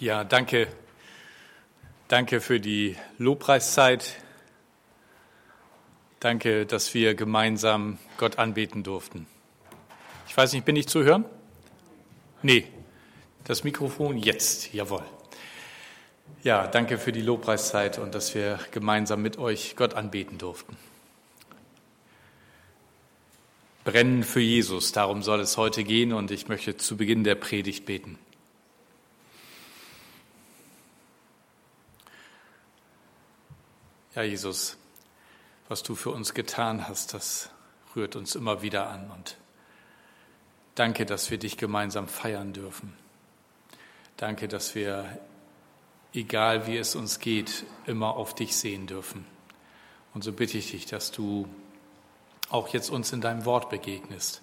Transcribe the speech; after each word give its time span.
Ja, 0.00 0.24
danke. 0.24 0.66
Danke 2.08 2.40
für 2.40 2.58
die 2.58 2.96
Lobpreiszeit. 3.18 4.16
Danke, 6.20 6.64
dass 6.64 6.94
wir 6.94 7.14
gemeinsam 7.14 7.98
Gott 8.16 8.38
anbeten 8.38 8.82
durften. 8.82 9.26
Ich 10.26 10.34
weiß 10.34 10.54
nicht, 10.54 10.64
bin 10.64 10.74
ich 10.74 10.88
zu 10.88 11.04
hören? 11.04 11.26
Nee. 12.40 12.66
Das 13.44 13.62
Mikrofon 13.62 14.16
jetzt, 14.16 14.72
jawohl. 14.72 15.02
Ja, 16.44 16.66
danke 16.66 16.96
für 16.96 17.12
die 17.12 17.20
Lobpreiszeit 17.20 17.98
und 17.98 18.14
dass 18.14 18.34
wir 18.34 18.58
gemeinsam 18.70 19.20
mit 19.20 19.36
euch 19.36 19.76
Gott 19.76 19.92
anbeten 19.92 20.38
durften. 20.38 20.78
Brennen 23.84 24.24
für 24.24 24.40
Jesus, 24.40 24.92
darum 24.92 25.22
soll 25.22 25.40
es 25.40 25.58
heute 25.58 25.84
gehen 25.84 26.14
und 26.14 26.30
ich 26.30 26.48
möchte 26.48 26.78
zu 26.78 26.96
Beginn 26.96 27.22
der 27.22 27.34
Predigt 27.34 27.84
beten. 27.84 28.18
Ja, 34.14 34.22
Jesus, 34.22 34.76
was 35.68 35.84
du 35.84 35.94
für 35.94 36.10
uns 36.10 36.34
getan 36.34 36.88
hast, 36.88 37.14
das 37.14 37.50
rührt 37.94 38.16
uns 38.16 38.34
immer 38.34 38.60
wieder 38.60 38.88
an. 38.88 39.08
Und 39.08 39.36
danke, 40.74 41.06
dass 41.06 41.30
wir 41.30 41.38
dich 41.38 41.56
gemeinsam 41.56 42.08
feiern 42.08 42.52
dürfen. 42.52 42.92
Danke, 44.16 44.48
dass 44.48 44.74
wir, 44.74 45.18
egal 46.12 46.66
wie 46.66 46.76
es 46.76 46.96
uns 46.96 47.20
geht, 47.20 47.64
immer 47.86 48.16
auf 48.16 48.34
dich 48.34 48.56
sehen 48.56 48.88
dürfen. 48.88 49.24
Und 50.12 50.24
so 50.24 50.32
bitte 50.32 50.58
ich 50.58 50.72
dich, 50.72 50.86
dass 50.86 51.12
du 51.12 51.48
auch 52.48 52.68
jetzt 52.68 52.90
uns 52.90 53.12
in 53.12 53.20
deinem 53.20 53.44
Wort 53.44 53.70
begegnest, 53.70 54.42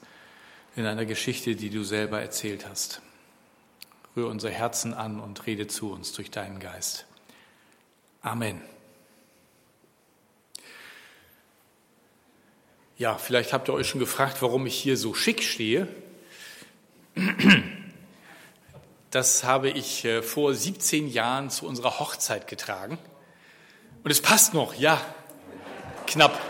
in 0.77 0.85
einer 0.85 1.05
Geschichte, 1.05 1.57
die 1.57 1.69
du 1.69 1.83
selber 1.83 2.21
erzählt 2.21 2.69
hast. 2.69 3.01
Rühre 4.15 4.29
unser 4.29 4.49
Herzen 4.49 4.93
an 4.93 5.19
und 5.19 5.45
rede 5.45 5.67
zu 5.67 5.91
uns 5.91 6.13
durch 6.13 6.31
deinen 6.31 6.59
Geist. 6.59 7.05
Amen. 8.21 8.61
Ja, 12.97 13.15
vielleicht 13.15 13.53
habt 13.53 13.69
ihr 13.69 13.73
euch 13.73 13.87
schon 13.87 13.99
gefragt, 13.99 14.41
warum 14.41 14.65
ich 14.65 14.75
hier 14.75 14.97
so 14.97 15.13
schick 15.13 15.43
stehe. 15.43 15.87
Das 19.11 19.43
habe 19.43 19.69
ich 19.69 20.03
äh, 20.03 20.23
vor 20.23 20.55
17 20.55 21.07
Jahren 21.07 21.51
zu 21.51 21.67
unserer 21.67 21.99
Hochzeit 21.99 22.47
getragen. 22.47 22.97
Und 24.03 24.09
es 24.09 24.19
passt 24.21 24.55
noch, 24.55 24.73
ja, 24.73 24.99
knapp. 26.07 26.41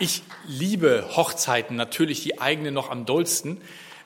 Ich 0.00 0.24
liebe 0.44 1.08
Hochzeiten, 1.14 1.76
natürlich 1.76 2.24
die 2.24 2.40
eigene 2.40 2.72
noch 2.72 2.90
am 2.90 3.06
dollsten. 3.06 3.62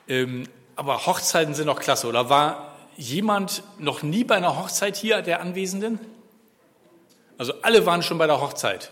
Ähm, 0.07 0.47
aber 0.75 1.07
Hochzeiten 1.07 1.55
sind 1.55 1.65
noch 1.65 1.79
klasse. 1.79 2.07
Oder 2.07 2.29
war 2.29 2.77
jemand 2.97 3.63
noch 3.79 4.03
nie 4.03 4.23
bei 4.23 4.35
einer 4.35 4.59
Hochzeit 4.59 4.95
hier, 4.95 5.23
der 5.23 5.41
Anwesenden? 5.41 5.99
Also 7.39 7.53
alle 7.63 7.87
waren 7.87 8.03
schon 8.03 8.19
bei 8.19 8.27
der 8.27 8.39
Hochzeit. 8.39 8.91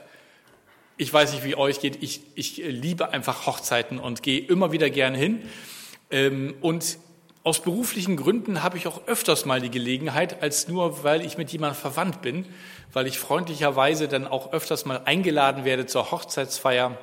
Ich 1.02 1.12
weiß 1.12 1.34
nicht, 1.34 1.44
wie 1.44 1.56
euch 1.56 1.80
geht. 1.80 2.04
Ich, 2.04 2.22
ich 2.36 2.58
liebe 2.58 3.10
einfach 3.10 3.48
Hochzeiten 3.48 3.98
und 3.98 4.22
gehe 4.22 4.40
immer 4.40 4.72
wieder 4.72 4.92
gerne 4.92 5.18
hin. 5.18 5.42
Ähm, 6.12 6.54
und 6.62 7.00
aus 7.42 7.64
beruflichen 7.64 8.18
Gründen 8.18 8.62
habe 8.62 8.78
ich 8.78 8.86
auch 8.86 9.08
öfters 9.08 9.46
mal 9.46 9.60
die 9.60 9.72
Gelegenheit, 9.72 10.44
als 10.44 10.68
nur, 10.68 11.04
weil 11.04 11.26
ich 11.26 11.40
mit 11.40 11.52
jemandem 11.52 11.82
verwandt 11.82 12.22
bin, 12.22 12.46
weil 12.94 13.08
ich 13.08 13.18
freundlicherweise 13.18 14.08
dann 14.08 14.28
auch 14.28 14.54
öfters 14.54 14.86
mal 14.86 15.02
eingeladen 15.06 15.66
werde 15.66 15.88
zur 15.88 16.12
Hochzeitsfeier, 16.12 17.00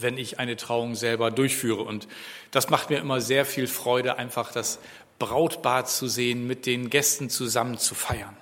wenn 0.00 0.18
ich 0.18 0.40
eine 0.40 0.56
Trauung 0.56 0.96
selber 0.96 1.30
durchführe. 1.30 1.82
Und 1.82 2.08
das 2.50 2.68
macht 2.68 2.90
mir 2.90 2.98
immer 2.98 3.20
sehr 3.20 3.44
viel 3.44 3.68
Freude, 3.68 4.18
einfach 4.18 4.50
das 4.50 4.80
Brautbad 5.20 5.88
zu 5.88 6.08
sehen, 6.08 6.48
mit 6.48 6.66
den 6.66 6.90
Gästen 6.90 7.30
zusammen 7.30 7.78
zu 7.78 7.94
feiern. 7.94 8.36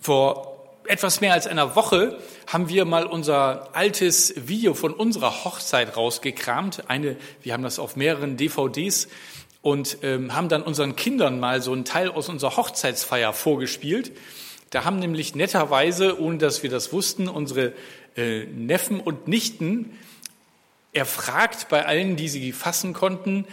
Vor 0.00 0.55
etwas 0.88 1.20
mehr 1.20 1.32
als 1.32 1.46
einer 1.46 1.76
Woche 1.76 2.18
haben 2.46 2.68
wir 2.68 2.84
mal 2.84 3.06
unser 3.06 3.74
altes 3.74 4.34
Video 4.36 4.74
von 4.74 4.92
unserer 4.92 5.44
Hochzeit 5.44 5.96
rausgekramt. 5.96 6.88
Eine, 6.88 7.16
wir 7.42 7.52
haben 7.52 7.62
das 7.62 7.78
auf 7.78 7.96
mehreren 7.96 8.36
DVDs 8.36 9.08
und 9.62 9.98
ähm, 10.02 10.34
haben 10.34 10.48
dann 10.48 10.62
unseren 10.62 10.96
Kindern 10.96 11.40
mal 11.40 11.60
so 11.62 11.72
einen 11.72 11.84
Teil 11.84 12.08
aus 12.08 12.28
unserer 12.28 12.56
Hochzeitsfeier 12.56 13.32
vorgespielt. 13.32 14.12
Da 14.70 14.84
haben 14.84 14.98
nämlich 14.98 15.34
netterweise, 15.34 16.20
ohne 16.20 16.38
dass 16.38 16.62
wir 16.62 16.70
das 16.70 16.92
wussten, 16.92 17.28
unsere 17.28 17.72
äh, 18.16 18.44
Neffen 18.44 19.00
und 19.00 19.28
Nichten 19.28 19.96
erfragt 20.92 21.68
bei 21.68 21.84
allen, 21.84 22.16
die 22.16 22.28
sie 22.28 22.52
fassen 22.52 22.92
konnten, 22.92 23.46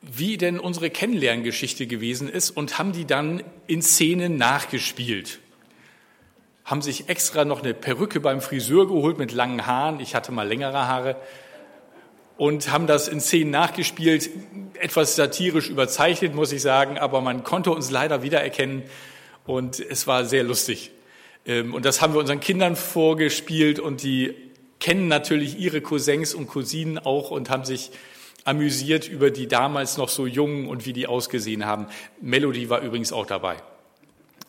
wie 0.00 0.36
denn 0.36 0.58
unsere 0.58 0.90
Kennenlerngeschichte 0.90 1.86
gewesen 1.86 2.28
ist 2.28 2.50
und 2.50 2.78
haben 2.78 2.92
die 2.92 3.04
dann 3.04 3.42
in 3.66 3.82
Szenen 3.82 4.36
nachgespielt 4.36 5.38
haben 6.64 6.82
sich 6.82 7.08
extra 7.08 7.44
noch 7.44 7.62
eine 7.62 7.74
Perücke 7.74 8.20
beim 8.20 8.40
Friseur 8.40 8.86
geholt 8.86 9.18
mit 9.18 9.32
langen 9.32 9.66
Haaren. 9.66 10.00
Ich 10.00 10.14
hatte 10.14 10.32
mal 10.32 10.46
längere 10.46 10.86
Haare. 10.86 11.16
Und 12.36 12.72
haben 12.72 12.86
das 12.86 13.08
in 13.08 13.20
Szenen 13.20 13.50
nachgespielt, 13.50 14.30
etwas 14.80 15.16
satirisch 15.16 15.68
überzeichnet, 15.68 16.34
muss 16.34 16.50
ich 16.52 16.62
sagen, 16.62 16.98
aber 16.98 17.20
man 17.20 17.44
konnte 17.44 17.70
uns 17.70 17.90
leider 17.90 18.22
wiedererkennen 18.22 18.84
und 19.44 19.78
es 19.78 20.06
war 20.06 20.24
sehr 20.24 20.42
lustig. 20.42 20.92
Ähm, 21.46 21.74
und 21.74 21.84
das 21.84 22.00
haben 22.00 22.14
wir 22.14 22.20
unseren 22.20 22.40
Kindern 22.40 22.74
vorgespielt 22.74 23.78
und 23.78 24.02
die 24.02 24.34
kennen 24.80 25.08
natürlich 25.08 25.58
ihre 25.58 25.80
Cousins 25.80 26.34
und 26.34 26.48
Cousinen 26.48 26.98
auch 26.98 27.30
und 27.30 27.50
haben 27.50 27.64
sich 27.64 27.90
amüsiert 28.44 29.08
über 29.08 29.30
die 29.30 29.46
damals 29.46 29.96
noch 29.96 30.08
so 30.08 30.26
jungen 30.26 30.66
und 30.68 30.86
wie 30.86 30.92
die 30.92 31.06
ausgesehen 31.06 31.64
haben. 31.64 31.86
Melody 32.20 32.68
war 32.68 32.80
übrigens 32.80 33.12
auch 33.12 33.26
dabei. 33.26 33.56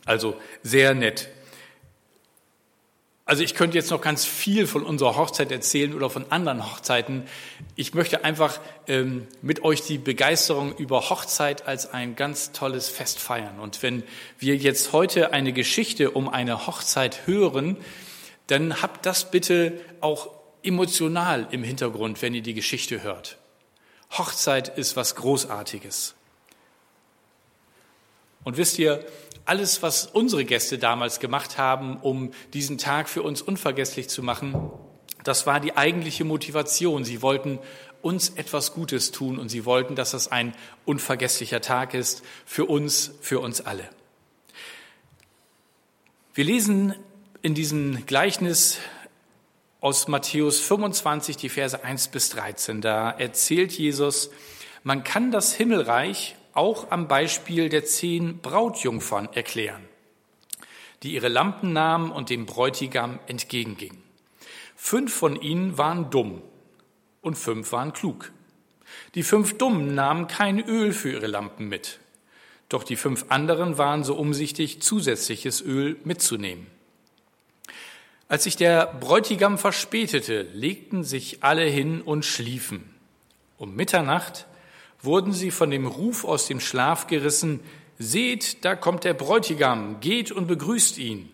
Also 0.06 0.36
sehr 0.64 0.96
nett. 0.96 1.30
Also 3.26 3.42
ich 3.42 3.56
könnte 3.56 3.78
jetzt 3.78 3.90
noch 3.90 4.02
ganz 4.02 4.26
viel 4.26 4.68
von 4.68 4.84
unserer 4.84 5.16
Hochzeit 5.16 5.50
erzählen 5.50 5.94
oder 5.94 6.10
von 6.10 6.30
anderen 6.30 6.70
Hochzeiten. 6.70 7.24
Ich 7.78 7.94
möchte 7.94 8.26
einfach 8.26 8.60
ähm, 8.88 9.28
mit 9.42 9.64
euch 9.64 9.82
die 9.82 9.98
Begeisterung 9.98 10.76
über 10.76 11.10
Hochzeit 11.10 11.66
als 11.66 11.94
ein 11.94 12.18
ganz 12.18 12.52
tolles 12.52 12.90
Fest 12.90 13.20
feiern. 13.20 13.60
Und 13.60 13.82
wenn 13.82 14.04
wir 14.40 14.58
jetzt 14.58 14.92
heute 14.92 15.32
eine 15.32 15.54
Geschichte 15.54 16.12
um 16.12 16.28
eine 16.28 16.68
Hochzeit 16.68 17.26
hören, 17.26 17.78
dann 18.48 18.82
habt 18.82 19.06
das 19.06 19.32
bitte 19.32 19.80
auch 20.02 20.30
emotional 20.62 21.48
im 21.52 21.64
Hintergrund, 21.64 22.22
wenn 22.22 22.34
ihr 22.34 22.42
die 22.42 22.54
Geschichte 22.54 23.04
hört. 23.04 23.38
Hochzeit 24.12 24.78
ist 24.78 24.98
was 24.98 25.16
Großartiges. 25.16 26.16
Und 28.44 28.58
wisst 28.58 28.80
ihr, 28.80 29.06
alles, 29.46 29.82
was 29.82 30.06
unsere 30.06 30.46
Gäste 30.46 30.78
damals 30.78 31.20
gemacht 31.20 31.58
haben, 31.58 31.98
um 31.98 32.32
diesen 32.54 32.78
Tag 32.78 33.10
für 33.10 33.24
uns 33.24 33.42
unvergesslich 33.42 34.10
zu 34.10 34.24
machen, 34.24 34.72
das 35.24 35.46
war 35.46 35.60
die 35.60 35.76
eigentliche 35.76 36.26
Motivation. 36.26 37.06
Sie 37.06 37.22
wollten 37.22 37.60
uns 38.02 38.30
etwas 38.30 38.74
Gutes 38.74 39.12
tun 39.12 39.40
und 39.40 39.50
sie 39.50 39.66
wollten, 39.66 39.96
dass 39.96 40.12
das 40.12 40.32
ein 40.32 40.54
unvergesslicher 40.86 41.62
Tag 41.62 41.94
ist 41.94 42.24
für 42.46 42.66
uns, 42.66 43.12
für 43.22 43.40
uns 43.40 43.62
alle. 43.62 43.90
Wir 46.34 46.44
lesen 46.44 46.96
in 47.42 47.54
diesem 47.54 48.06
Gleichnis 48.06 48.80
aus 49.80 50.08
Matthäus 50.08 50.60
25 50.60 51.38
die 51.38 51.50
Verse 51.50 51.84
1 51.84 52.10
bis 52.10 52.30
13. 52.30 52.82
Da 52.82 53.12
erzählt 53.12 53.72
Jesus, 53.74 54.32
man 54.84 55.04
kann 55.04 55.32
das 55.32 55.54
Himmelreich 55.54 56.36
auch 56.54 56.92
am 56.92 57.08
Beispiel 57.08 57.70
der 57.70 57.86
zehn 57.86 58.40
Brautjungfern 58.40 59.30
erklären, 59.34 59.84
die 61.02 61.14
ihre 61.14 61.30
Lampen 61.30 61.74
nahmen 61.74 62.12
und 62.12 62.30
dem 62.30 62.46
Bräutigam 62.46 63.20
entgegengingen. 63.28 64.02
Fünf 64.76 65.14
von 65.14 65.42
ihnen 65.42 65.78
waren 65.78 66.10
dumm 66.10 66.42
und 67.22 67.38
fünf 67.38 67.72
waren 67.72 67.94
klug. 67.94 68.32
Die 69.16 69.24
fünf 69.24 69.58
Dummen 69.58 69.96
nahmen 69.96 70.28
kein 70.28 70.60
Öl 70.60 70.94
für 70.94 71.12
ihre 71.12 71.28
Lampen 71.28 71.68
mit, 71.68 72.00
doch 72.70 72.84
die 72.84 72.96
fünf 72.96 73.26
anderen 73.30 73.78
waren 73.78 74.04
so 74.04 74.16
umsichtig, 74.16 74.82
zusätzliches 74.82 75.62
Öl 75.62 75.98
mitzunehmen. 76.04 76.68
Als 78.28 78.46
sich 78.46 78.56
der 78.56 78.88
Bräutigam 78.88 79.58
verspätete, 79.58 80.42
legten 80.54 81.04
sich 81.04 81.44
alle 81.44 81.66
hin 81.66 82.02
und 82.02 82.26
schliefen. 82.26 82.90
Um 83.58 83.76
Mitternacht 83.76 84.48
wurden 85.04 85.34
sie 85.34 85.52
von 85.52 85.70
dem 85.70 85.86
Ruf 85.86 86.26
aus 86.26 86.48
dem 86.48 86.60
Schlaf 86.60 87.08
gerissen, 87.08 87.60
Seht, 88.00 88.66
da 88.66 88.76
kommt 88.76 89.04
der 89.04 89.14
Bräutigam, 89.14 90.00
geht 90.00 90.32
und 90.32 90.48
begrüßt 90.48 90.98
ihn. 90.98 91.32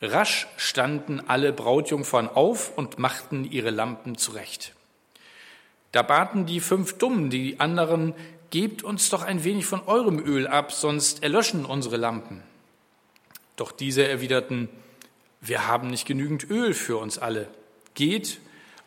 Rasch 0.00 0.48
standen 0.56 1.20
alle 1.20 1.52
Brautjungfern 1.52 2.28
auf 2.28 2.76
und 2.76 2.98
machten 2.98 3.44
ihre 3.44 3.70
Lampen 3.70 4.16
zurecht. 4.16 4.74
Da 5.92 6.02
baten 6.02 6.46
die 6.46 6.60
fünf 6.60 6.96
Dummen 6.96 7.28
die 7.28 7.60
anderen, 7.60 8.14
Gebt 8.52 8.82
uns 8.82 9.08
doch 9.08 9.22
ein 9.22 9.44
wenig 9.44 9.64
von 9.64 9.82
eurem 9.86 10.18
Öl 10.18 10.46
ab, 10.46 10.72
sonst 10.72 11.22
erlöschen 11.22 11.64
unsere 11.64 11.96
Lampen. 11.96 12.42
Doch 13.56 13.72
diese 13.72 14.06
erwiderten, 14.06 14.68
wir 15.40 15.68
haben 15.68 15.88
nicht 15.88 16.06
genügend 16.06 16.50
Öl 16.50 16.74
für 16.74 16.98
uns 16.98 17.18
alle. 17.18 17.48
Geht 17.94 18.40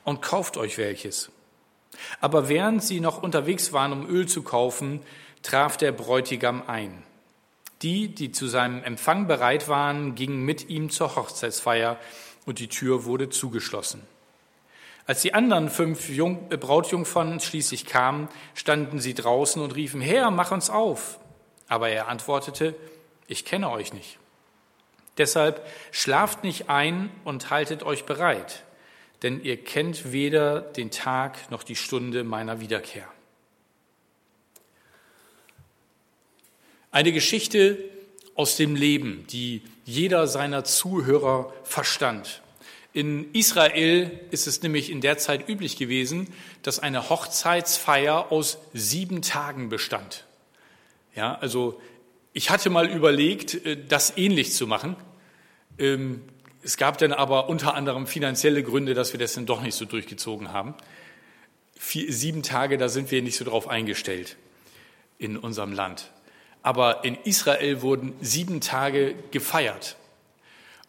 und 0.04 0.22
kauft 0.22 0.58
euch 0.58 0.78
welches. 0.78 1.32
Aber 2.22 2.50
während 2.50 2.84
sie 2.84 3.00
noch 3.00 3.22
unterwegs 3.22 3.74
waren, 3.74 3.92
um 3.92 4.08
Öl 4.08 4.28
zu 4.28 4.44
kaufen, 4.44 5.02
traf 5.42 5.78
der 5.78 5.92
Bräutigam 5.92 6.64
ein. 6.68 7.04
Die, 7.82 8.08
die 8.08 8.32
zu 8.32 8.48
seinem 8.48 8.84
Empfang 8.84 9.28
bereit 9.28 9.68
waren, 9.68 10.16
gingen 10.16 10.44
mit 10.44 10.70
ihm 10.70 10.90
zur 10.90 11.16
Hochzeitsfeier 11.16 11.98
und 12.46 12.60
die 12.60 12.70
Tür 12.70 13.06
wurde 13.06 13.30
zugeschlossen. 13.30 14.02
Als 15.08 15.22
die 15.22 15.34
anderen 15.34 15.70
fünf 15.70 16.10
Jung 16.10 16.48
äh, 16.50 16.58
Brautjungfern 16.58 17.40
schließlich 17.40 17.86
kamen, 17.86 18.28
standen 18.56 19.00
sie 19.00 19.14
draußen 19.14 19.62
und 19.62 19.76
riefen, 19.76 20.02
Herr, 20.02 20.32
mach 20.32 20.52
uns 20.52 20.70
auf. 20.70 21.20
Aber 21.68 21.90
er 21.90 22.08
antwortete, 22.08 22.76
ich 23.28 23.46
kenne 23.46 23.70
euch 23.70 23.94
nicht. 23.94 24.18
Deshalb 25.18 25.66
schlaft 25.92 26.44
nicht 26.44 26.70
ein 26.70 27.10
und 27.24 27.50
haltet 27.50 27.84
euch 27.84 28.06
bereit, 28.06 28.64
denn 29.24 29.44
ihr 29.44 29.58
kennt 29.58 30.12
weder 30.12 30.62
den 30.62 30.92
Tag 30.92 31.50
noch 31.52 31.64
die 31.64 31.76
Stunde 31.76 32.24
meiner 32.24 32.60
Wiederkehr. 32.60 33.08
Eine 36.92 37.12
Geschichte 37.12 37.78
aus 38.36 38.58
dem 38.58 38.76
Leben, 38.76 39.26
die 39.28 39.62
jeder 39.86 40.28
seiner 40.28 40.64
Zuhörer 40.64 41.54
verstand. 41.64 42.42
In 42.94 43.34
Israel 43.34 44.20
ist 44.32 44.48
es 44.48 44.62
nämlich 44.62 44.90
in 44.90 45.02
der 45.02 45.18
Zeit 45.18 45.50
üblich 45.50 45.76
gewesen, 45.76 46.30
dass 46.62 46.80
eine 46.80 47.10
Hochzeitsfeier 47.10 48.32
aus 48.32 48.58
sieben 48.74 49.22
Tagen 49.22 49.68
bestand. 49.68 50.26
Ja, 51.14 51.36
also 51.36 51.82
ich 52.32 52.50
hatte 52.50 52.70
mal 52.70 52.90
überlegt, 52.90 53.66
äh, 53.66 53.78
das 53.86 54.18
ähnlich 54.18 54.54
zu 54.54 54.68
machen. 54.68 54.96
Es 56.66 56.78
gab 56.78 56.98
dann 56.98 57.14
aber 57.14 57.48
unter 57.48 57.76
anderem 57.76 58.08
finanzielle 58.08 58.64
Gründe, 58.64 58.96
dass 58.96 59.14
wir 59.14 59.20
das 59.20 59.34
dann 59.34 59.46
doch 59.46 59.62
nicht 59.62 59.76
so 59.76 59.86
durchgezogen 59.86 60.52
haben. 60.52 60.74
Vier, 61.78 62.12
sieben 62.12 62.42
Tage, 62.42 62.80
da 62.80 62.90
sind 62.90 63.12
wir 63.12 63.22
nicht 63.22 63.38
so 63.38 63.46
drauf 63.46 63.68
eingestellt 63.68 64.36
in 65.20 65.38
unserem 65.38 65.74
Land. 65.74 66.12
Aber 66.64 67.04
in 67.06 67.20
Israel 67.24 67.84
wurden 67.84 68.14
sieben 68.20 68.62
Tage 68.62 69.14
gefeiert. 69.30 69.96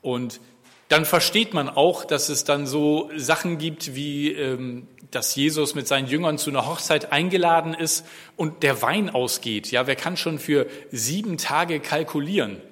Und 0.00 0.40
dann 0.88 1.04
versteht 1.04 1.52
man 1.52 1.68
auch, 1.68 2.06
dass 2.06 2.30
es 2.30 2.44
dann 2.44 2.66
so 2.66 3.10
Sachen 3.14 3.58
gibt 3.58 3.94
wie, 3.94 4.32
ähm, 4.32 4.88
dass 5.10 5.34
Jesus 5.34 5.74
mit 5.74 5.86
seinen 5.86 6.06
Jüngern 6.06 6.38
zu 6.38 6.48
einer 6.48 6.66
Hochzeit 6.66 7.12
eingeladen 7.12 7.74
ist 7.74 8.06
und 8.34 8.62
der 8.62 8.80
Wein 8.80 9.10
ausgeht. 9.10 9.70
Ja, 9.70 9.86
wer 9.86 9.96
kann 9.96 10.16
schon 10.16 10.38
für 10.38 10.68
sieben 10.90 11.36
Tage 11.36 11.80
kalkulieren? 11.80 12.62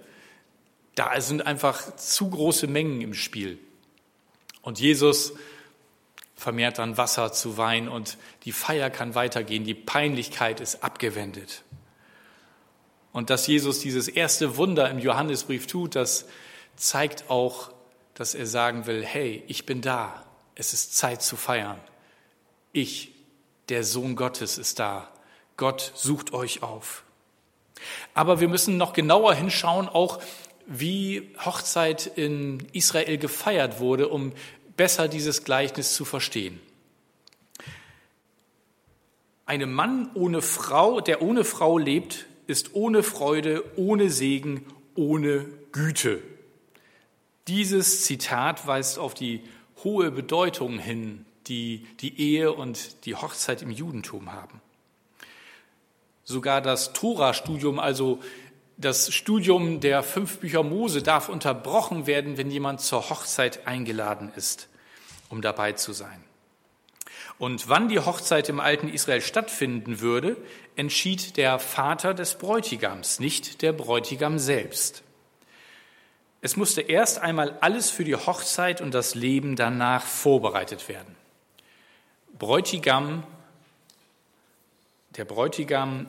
Da 0.95 1.21
sind 1.21 1.47
einfach 1.47 1.97
zu 1.97 2.31
große 2.31 2.67
Mengen 2.67 3.01
im 3.01 3.15
Spiel. 3.15 3.59
Und 4.63 4.81
Jesus 4.81 5.33
vermehrt 6.37 6.79
dann 6.79 6.97
Wasser 6.97 7.33
zu 7.33 7.57
Wein 7.57 7.89
und 7.89 8.19
die 8.45 8.53
Feier 8.53 8.91
kann 8.91 9.15
weitergehen. 9.15 9.65
Die 9.65 9.75
Peinlichkeit 9.75 10.61
ist 10.61 10.83
abgewendet. 10.83 11.63
Und 13.13 13.31
dass 13.31 13.47
Jesus 13.47 13.79
dieses 13.79 14.09
erste 14.09 14.57
Wunder 14.57 14.91
im 14.91 14.99
Johannesbrief 14.99 15.67
tut, 15.67 15.95
das 15.95 16.27
zeigt 16.77 17.31
auch, 17.31 17.71
dass 18.15 18.35
er 18.35 18.47
sagen 18.47 18.87
will, 18.87 19.05
hey, 19.05 19.45
ich 19.47 19.67
bin 19.67 19.81
da, 19.83 20.25
es 20.55 20.73
ist 20.73 20.97
Zeit 20.97 21.23
zu 21.23 21.37
feiern. 21.37 21.79
Ich, 22.73 23.13
der 23.69 23.85
Sohn 23.85 24.17
Gottes, 24.17 24.59
ist 24.59 24.79
da. 24.79 25.09
Gott 25.57 25.93
sucht 25.95 26.33
euch 26.33 26.63
auf. 26.63 27.05
Aber 28.15 28.41
wir 28.41 28.49
müssen 28.49 28.77
noch 28.77 28.93
genauer 28.93 29.35
hinschauen, 29.35 29.89
auch 29.89 30.21
wie 30.67 31.31
Hochzeit 31.45 32.07
in 32.07 32.67
Israel 32.73 33.19
gefeiert 33.19 33.81
wurde, 33.81 34.09
um 34.09 34.33
besser 34.77 35.09
dieses 35.09 35.45
Gleichnis 35.45 35.95
zu 35.95 36.05
verstehen. 36.05 36.61
Ein 39.47 39.73
Mann 39.73 40.11
ohne 40.15 40.41
Frau, 40.41 41.01
der 41.01 41.21
ohne 41.21 41.45
Frau 41.45 41.77
lebt, 41.77 42.27
ist 42.47 42.75
ohne 42.75 43.03
Freude, 43.03 43.63
ohne 43.77 44.11
Segen, 44.11 44.65
ohne 44.95 45.47
Güte. 45.73 46.23
Dieses 47.47 48.05
Zitat 48.05 48.67
weist 48.67 48.99
auf 48.99 49.13
die 49.13 49.43
hohe 49.83 50.11
Bedeutung 50.11 50.79
hin, 50.79 51.27
die 51.47 51.87
die 52.01 52.19
Ehe 52.19 52.53
und 52.53 53.05
die 53.05 53.15
Hochzeit 53.17 53.61
im 53.61 53.71
Judentum 53.71 54.33
haben. 54.33 54.63
Sogar 56.25 56.63
das 56.63 56.95
Tora-Studium, 56.95 57.79
also 57.79 58.21
das 58.77 59.13
Studium 59.13 59.81
der 59.81 60.03
fünf 60.03 60.39
Bücher 60.39 60.63
Mose, 60.63 61.03
darf 61.03 61.29
unterbrochen 61.29 62.07
werden, 62.07 62.37
wenn 62.37 62.51
jemand 62.51 62.81
zur 62.81 63.09
Hochzeit 63.11 63.67
eingeladen 63.67 64.33
ist, 64.37 64.69
um 65.29 65.43
dabei 65.43 65.73
zu 65.73 65.93
sein. 65.93 66.25
Und 67.39 67.69
wann 67.69 67.89
die 67.89 67.99
Hochzeit 67.99 68.49
im 68.49 68.61
alten 68.61 68.89
Israel 68.89 69.21
stattfinden 69.21 70.01
würde, 70.01 70.37
entschied 70.77 71.37
der 71.37 71.59
Vater 71.59 72.15
des 72.15 72.37
Bräutigams, 72.37 73.19
nicht 73.19 73.63
der 73.63 73.73
Bräutigam 73.73 74.39
selbst. 74.39 75.03
Es 76.41 76.57
musste 76.57 76.83
erst 76.83 77.21
einmal 77.21 77.57
alles 77.61 77.91
für 77.91 78.05
die 78.05 78.17
Hochzeit 78.17 78.81
und 78.81 78.93
das 78.93 79.15
Leben 79.15 79.57
danach 79.57 80.05
vorbereitet 80.05 80.89
werden. 80.89 81.17
Bräutigam, 82.39 83.25
der 85.17 85.25
Bräutigam 85.25 86.07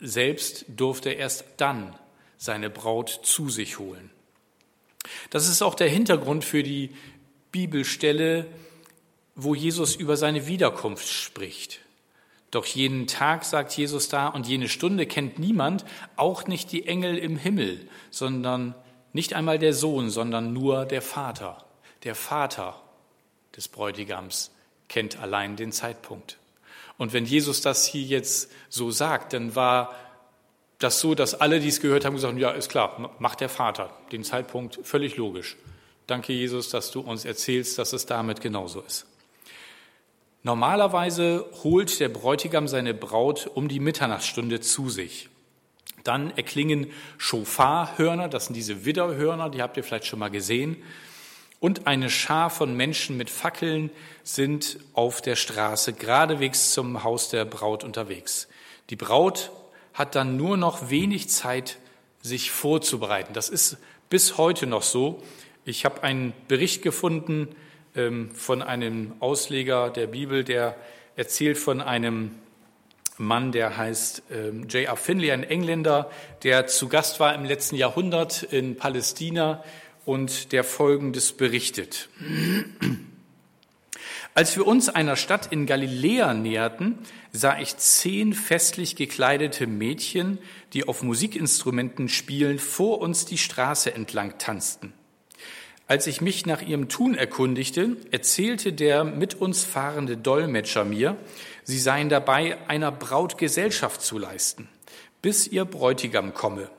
selbst 0.00 0.64
durfte 0.68 1.10
erst 1.10 1.44
dann 1.56 1.94
seine 2.36 2.70
Braut 2.70 3.20
zu 3.22 3.48
sich 3.48 3.78
holen. 3.78 4.10
Das 5.30 5.48
ist 5.48 5.62
auch 5.62 5.74
der 5.74 5.88
Hintergrund 5.88 6.44
für 6.44 6.62
die 6.62 6.90
Bibelstelle, 7.52 8.46
wo 9.34 9.54
Jesus 9.54 9.96
über 9.96 10.16
seine 10.16 10.46
Wiederkunft 10.46 11.08
spricht. 11.08 11.80
Doch 12.50 12.64
jenen 12.64 13.06
Tag, 13.06 13.44
sagt 13.44 13.76
Jesus 13.76 14.08
da, 14.08 14.28
und 14.28 14.46
jene 14.46 14.68
Stunde 14.68 15.06
kennt 15.06 15.38
niemand, 15.38 15.84
auch 16.16 16.46
nicht 16.46 16.72
die 16.72 16.86
Engel 16.86 17.18
im 17.18 17.36
Himmel, 17.36 17.88
sondern 18.10 18.74
nicht 19.12 19.34
einmal 19.34 19.58
der 19.58 19.74
Sohn, 19.74 20.10
sondern 20.10 20.52
nur 20.52 20.86
der 20.86 21.02
Vater. 21.02 21.64
Der 22.04 22.14
Vater 22.14 22.80
des 23.54 23.68
Bräutigams 23.68 24.50
kennt 24.88 25.18
allein 25.18 25.56
den 25.56 25.72
Zeitpunkt. 25.72 26.38
Und 26.98 27.12
wenn 27.12 27.24
Jesus 27.24 27.62
das 27.62 27.86
hier 27.86 28.02
jetzt 28.02 28.50
so 28.68 28.90
sagt, 28.90 29.32
dann 29.32 29.54
war 29.54 29.94
das 30.78 31.00
so, 31.00 31.14
dass 31.14 31.34
alle, 31.34 31.60
die 31.60 31.68
es 31.68 31.80
gehört 31.80 32.04
haben, 32.04 32.14
gesagt 32.14 32.32
haben, 32.32 32.40
ja, 32.40 32.50
ist 32.50 32.68
klar, 32.68 33.14
macht 33.18 33.40
der 33.40 33.48
Vater 33.48 33.90
den 34.12 34.24
Zeitpunkt 34.24 34.78
völlig 34.82 35.16
logisch. 35.16 35.56
Danke, 36.06 36.32
Jesus, 36.32 36.70
dass 36.70 36.90
du 36.90 37.00
uns 37.00 37.24
erzählst, 37.24 37.78
dass 37.78 37.92
es 37.92 38.06
damit 38.06 38.40
genauso 38.40 38.80
ist. 38.80 39.06
Normalerweise 40.42 41.44
holt 41.64 41.98
der 42.00 42.08
Bräutigam 42.08 42.68
seine 42.68 42.94
Braut 42.94 43.50
um 43.52 43.68
die 43.68 43.80
Mitternachtsstunde 43.80 44.60
zu 44.60 44.88
sich. 44.88 45.28
Dann 46.04 46.30
erklingen 46.36 46.90
Schofarhörner, 47.18 48.28
das 48.28 48.46
sind 48.46 48.54
diese 48.54 48.84
Widderhörner, 48.84 49.50
die 49.50 49.62
habt 49.62 49.76
ihr 49.76 49.84
vielleicht 49.84 50.06
schon 50.06 50.20
mal 50.20 50.30
gesehen. 50.30 50.76
Und 51.60 51.86
eine 51.86 52.08
Schar 52.08 52.50
von 52.50 52.76
Menschen 52.76 53.16
mit 53.16 53.30
Fackeln 53.30 53.90
sind 54.22 54.78
auf 54.92 55.20
der 55.20 55.34
Straße 55.34 55.92
geradewegs 55.92 56.72
zum 56.72 57.02
Haus 57.02 57.30
der 57.30 57.44
Braut 57.44 57.82
unterwegs. 57.82 58.48
Die 58.90 58.96
Braut 58.96 59.50
hat 59.92 60.14
dann 60.14 60.36
nur 60.36 60.56
noch 60.56 60.90
wenig 60.90 61.28
Zeit, 61.28 61.78
sich 62.22 62.50
vorzubereiten. 62.50 63.32
Das 63.32 63.48
ist 63.48 63.78
bis 64.08 64.38
heute 64.38 64.66
noch 64.66 64.82
so. 64.82 65.22
Ich 65.64 65.84
habe 65.84 66.02
einen 66.02 66.32
Bericht 66.46 66.82
gefunden 66.82 67.48
ähm, 67.96 68.30
von 68.34 68.62
einem 68.62 69.14
Ausleger 69.20 69.90
der 69.90 70.06
Bibel, 70.06 70.44
der 70.44 70.76
erzählt 71.16 71.58
von 71.58 71.80
einem 71.80 72.36
Mann, 73.18 73.50
der 73.50 73.76
heißt 73.76 74.22
ähm, 74.30 74.68
J.R. 74.68 74.96
Finley, 74.96 75.32
ein 75.32 75.42
Engländer, 75.42 76.10
der 76.44 76.68
zu 76.68 76.88
Gast 76.88 77.18
war 77.18 77.34
im 77.34 77.44
letzten 77.44 77.74
Jahrhundert 77.74 78.44
in 78.44 78.76
Palästina 78.76 79.64
und 80.08 80.52
der 80.52 80.64
Folgendes 80.64 81.32
berichtet. 81.32 82.08
Als 84.32 84.56
wir 84.56 84.66
uns 84.66 84.88
einer 84.88 85.16
Stadt 85.16 85.52
in 85.52 85.66
Galiläa 85.66 86.32
näherten, 86.32 86.98
sah 87.32 87.58
ich 87.58 87.76
zehn 87.76 88.32
festlich 88.32 88.96
gekleidete 88.96 89.66
Mädchen, 89.66 90.38
die 90.72 90.88
auf 90.88 91.02
Musikinstrumenten 91.02 92.08
spielen, 92.08 92.58
vor 92.58 93.00
uns 93.00 93.26
die 93.26 93.36
Straße 93.36 93.94
entlang 93.94 94.38
tanzten. 94.38 94.94
Als 95.86 96.06
ich 96.06 96.20
mich 96.22 96.46
nach 96.46 96.62
ihrem 96.62 96.88
Tun 96.88 97.14
erkundigte, 97.14 97.96
erzählte 98.10 98.72
der 98.72 99.04
mit 99.04 99.34
uns 99.34 99.64
fahrende 99.64 100.16
Dolmetscher 100.16 100.84
mir, 100.86 101.16
sie 101.64 101.78
seien 101.78 102.08
dabei, 102.08 102.56
einer 102.68 102.92
Braut 102.92 103.36
Gesellschaft 103.36 104.00
zu 104.00 104.16
leisten, 104.16 104.68
bis 105.20 105.46
ihr 105.46 105.66
Bräutigam 105.66 106.32
komme. 106.32 106.70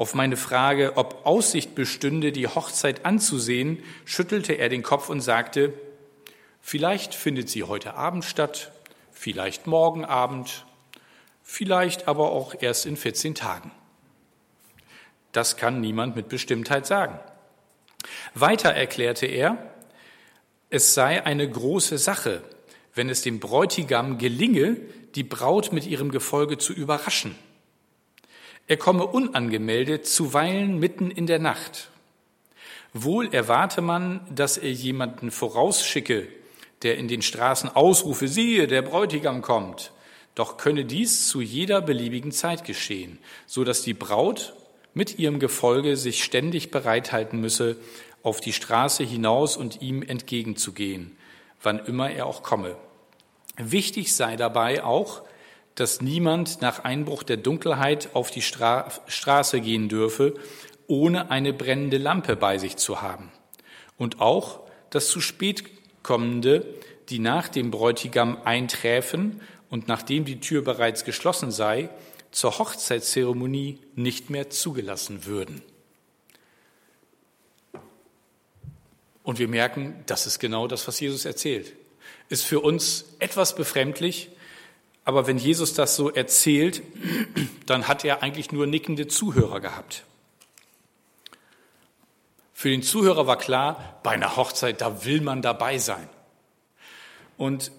Auf 0.00 0.14
meine 0.14 0.38
Frage, 0.38 0.96
ob 0.96 1.26
Aussicht 1.26 1.74
bestünde, 1.74 2.32
die 2.32 2.46
Hochzeit 2.46 3.04
anzusehen, 3.04 3.82
schüttelte 4.06 4.54
er 4.54 4.70
den 4.70 4.82
Kopf 4.82 5.10
und 5.10 5.20
sagte, 5.20 5.74
vielleicht 6.62 7.14
findet 7.14 7.50
sie 7.50 7.64
heute 7.64 7.92
Abend 7.96 8.24
statt, 8.24 8.72
vielleicht 9.12 9.66
morgen 9.66 10.06
Abend, 10.06 10.64
vielleicht 11.42 12.08
aber 12.08 12.32
auch 12.32 12.54
erst 12.58 12.86
in 12.86 12.96
14 12.96 13.34
Tagen. 13.34 13.72
Das 15.32 15.58
kann 15.58 15.82
niemand 15.82 16.16
mit 16.16 16.30
Bestimmtheit 16.30 16.86
sagen. 16.86 17.20
Weiter 18.32 18.70
erklärte 18.70 19.26
er, 19.26 19.58
es 20.70 20.94
sei 20.94 21.26
eine 21.26 21.46
große 21.46 21.98
Sache, 21.98 22.42
wenn 22.94 23.10
es 23.10 23.20
dem 23.20 23.38
Bräutigam 23.38 24.16
gelinge, 24.16 24.78
die 25.14 25.24
Braut 25.24 25.74
mit 25.74 25.84
ihrem 25.86 26.10
Gefolge 26.10 26.56
zu 26.56 26.72
überraschen. 26.72 27.36
Er 28.70 28.76
komme 28.76 29.04
unangemeldet, 29.04 30.06
zuweilen 30.06 30.78
mitten 30.78 31.10
in 31.10 31.26
der 31.26 31.40
Nacht. 31.40 31.88
Wohl 32.92 33.34
erwarte 33.34 33.80
man, 33.80 34.20
dass 34.32 34.58
er 34.58 34.70
jemanden 34.70 35.32
vorausschicke, 35.32 36.28
der 36.82 36.96
in 36.96 37.08
den 37.08 37.20
Straßen 37.20 37.68
ausrufe, 37.74 38.28
siehe, 38.28 38.68
der 38.68 38.82
Bräutigam 38.82 39.42
kommt. 39.42 39.90
Doch 40.36 40.56
könne 40.56 40.84
dies 40.84 41.26
zu 41.26 41.40
jeder 41.40 41.80
beliebigen 41.80 42.30
Zeit 42.30 42.64
geschehen, 42.64 43.18
so 43.44 43.64
dass 43.64 43.82
die 43.82 43.92
Braut 43.92 44.54
mit 44.94 45.18
ihrem 45.18 45.40
Gefolge 45.40 45.96
sich 45.96 46.22
ständig 46.22 46.70
bereithalten 46.70 47.40
müsse, 47.40 47.76
auf 48.22 48.40
die 48.40 48.52
Straße 48.52 49.02
hinaus 49.02 49.56
und 49.56 49.82
ihm 49.82 50.00
entgegenzugehen, 50.00 51.16
wann 51.60 51.84
immer 51.86 52.12
er 52.12 52.26
auch 52.26 52.44
komme. 52.44 52.76
Wichtig 53.56 54.14
sei 54.14 54.36
dabei 54.36 54.84
auch, 54.84 55.22
dass 55.74 56.00
niemand 56.00 56.60
nach 56.60 56.84
Einbruch 56.84 57.22
der 57.22 57.36
Dunkelheit 57.36 58.10
auf 58.14 58.30
die 58.30 58.42
Stra 58.42 58.90
Straße 59.06 59.60
gehen 59.60 59.88
dürfe, 59.88 60.34
ohne 60.86 61.30
eine 61.30 61.52
brennende 61.52 61.98
Lampe 61.98 62.36
bei 62.36 62.58
sich 62.58 62.76
zu 62.76 63.00
haben. 63.00 63.30
Und 63.96 64.20
auch, 64.20 64.60
dass 64.90 65.08
zu 65.08 65.20
spät 65.20 65.64
kommende, 66.02 66.66
die 67.08 67.18
nach 67.18 67.48
dem 67.48 67.70
Bräutigam 67.70 68.38
einträfen 68.44 69.40
und 69.68 69.88
nachdem 69.88 70.24
die 70.24 70.40
Tür 70.40 70.62
bereits 70.62 71.04
geschlossen 71.04 71.50
sei, 71.50 71.90
zur 72.30 72.58
Hochzeitszeremonie 72.58 73.78
nicht 73.94 74.30
mehr 74.30 74.50
zugelassen 74.50 75.26
würden. 75.26 75.62
Und 79.22 79.38
wir 79.38 79.48
merken, 79.48 80.02
das 80.06 80.26
ist 80.26 80.38
genau 80.38 80.66
das, 80.66 80.88
was 80.88 80.98
Jesus 80.98 81.24
erzählt. 81.24 81.74
Ist 82.28 82.44
für 82.44 82.60
uns 82.60 83.04
etwas 83.18 83.54
befremdlich, 83.54 84.30
aber 85.04 85.26
wenn 85.26 85.38
Jesus 85.38 85.74
das 85.74 85.96
so 85.96 86.10
erzählt, 86.10 86.82
dann 87.66 87.88
hat 87.88 88.04
er 88.04 88.22
eigentlich 88.22 88.52
nur 88.52 88.66
nickende 88.66 89.08
Zuhörer 89.08 89.60
gehabt. 89.60 90.04
Für 92.52 92.68
den 92.68 92.82
Zuhörer 92.82 93.26
war 93.26 93.38
klar, 93.38 94.00
bei 94.02 94.10
einer 94.10 94.36
Hochzeit, 94.36 94.80
da 94.82 95.04
will 95.04 95.22
man 95.22 95.40
dabei 95.40 95.78
sein. 95.78 96.08
Und 97.38 97.72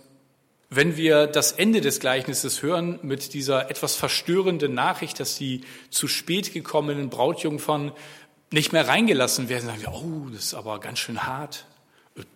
wenn 0.71 0.97
wir 0.97 1.27
das 1.27 1.51
Ende 1.51 1.81
des 1.81 1.99
Gleichnisses 1.99 2.63
hören 2.63 2.97
mit 3.03 3.33
dieser 3.33 3.69
etwas 3.69 3.95
verstörenden 3.95 4.73
Nachricht, 4.73 5.19
dass 5.19 5.37
die 5.37 5.61
zu 5.89 6.07
spät 6.07 6.53
gekommenen 6.53 7.09
Brautjungfern 7.09 7.91
nicht 8.51 8.71
mehr 8.71 8.87
reingelassen 8.87 9.49
werden, 9.49 9.67
sagen 9.67 9.81
wir, 9.81 9.93
oh, 9.93 10.29
das 10.31 10.45
ist 10.45 10.53
aber 10.53 10.79
ganz 10.79 10.99
schön 10.99 11.23
hart. 11.27 11.65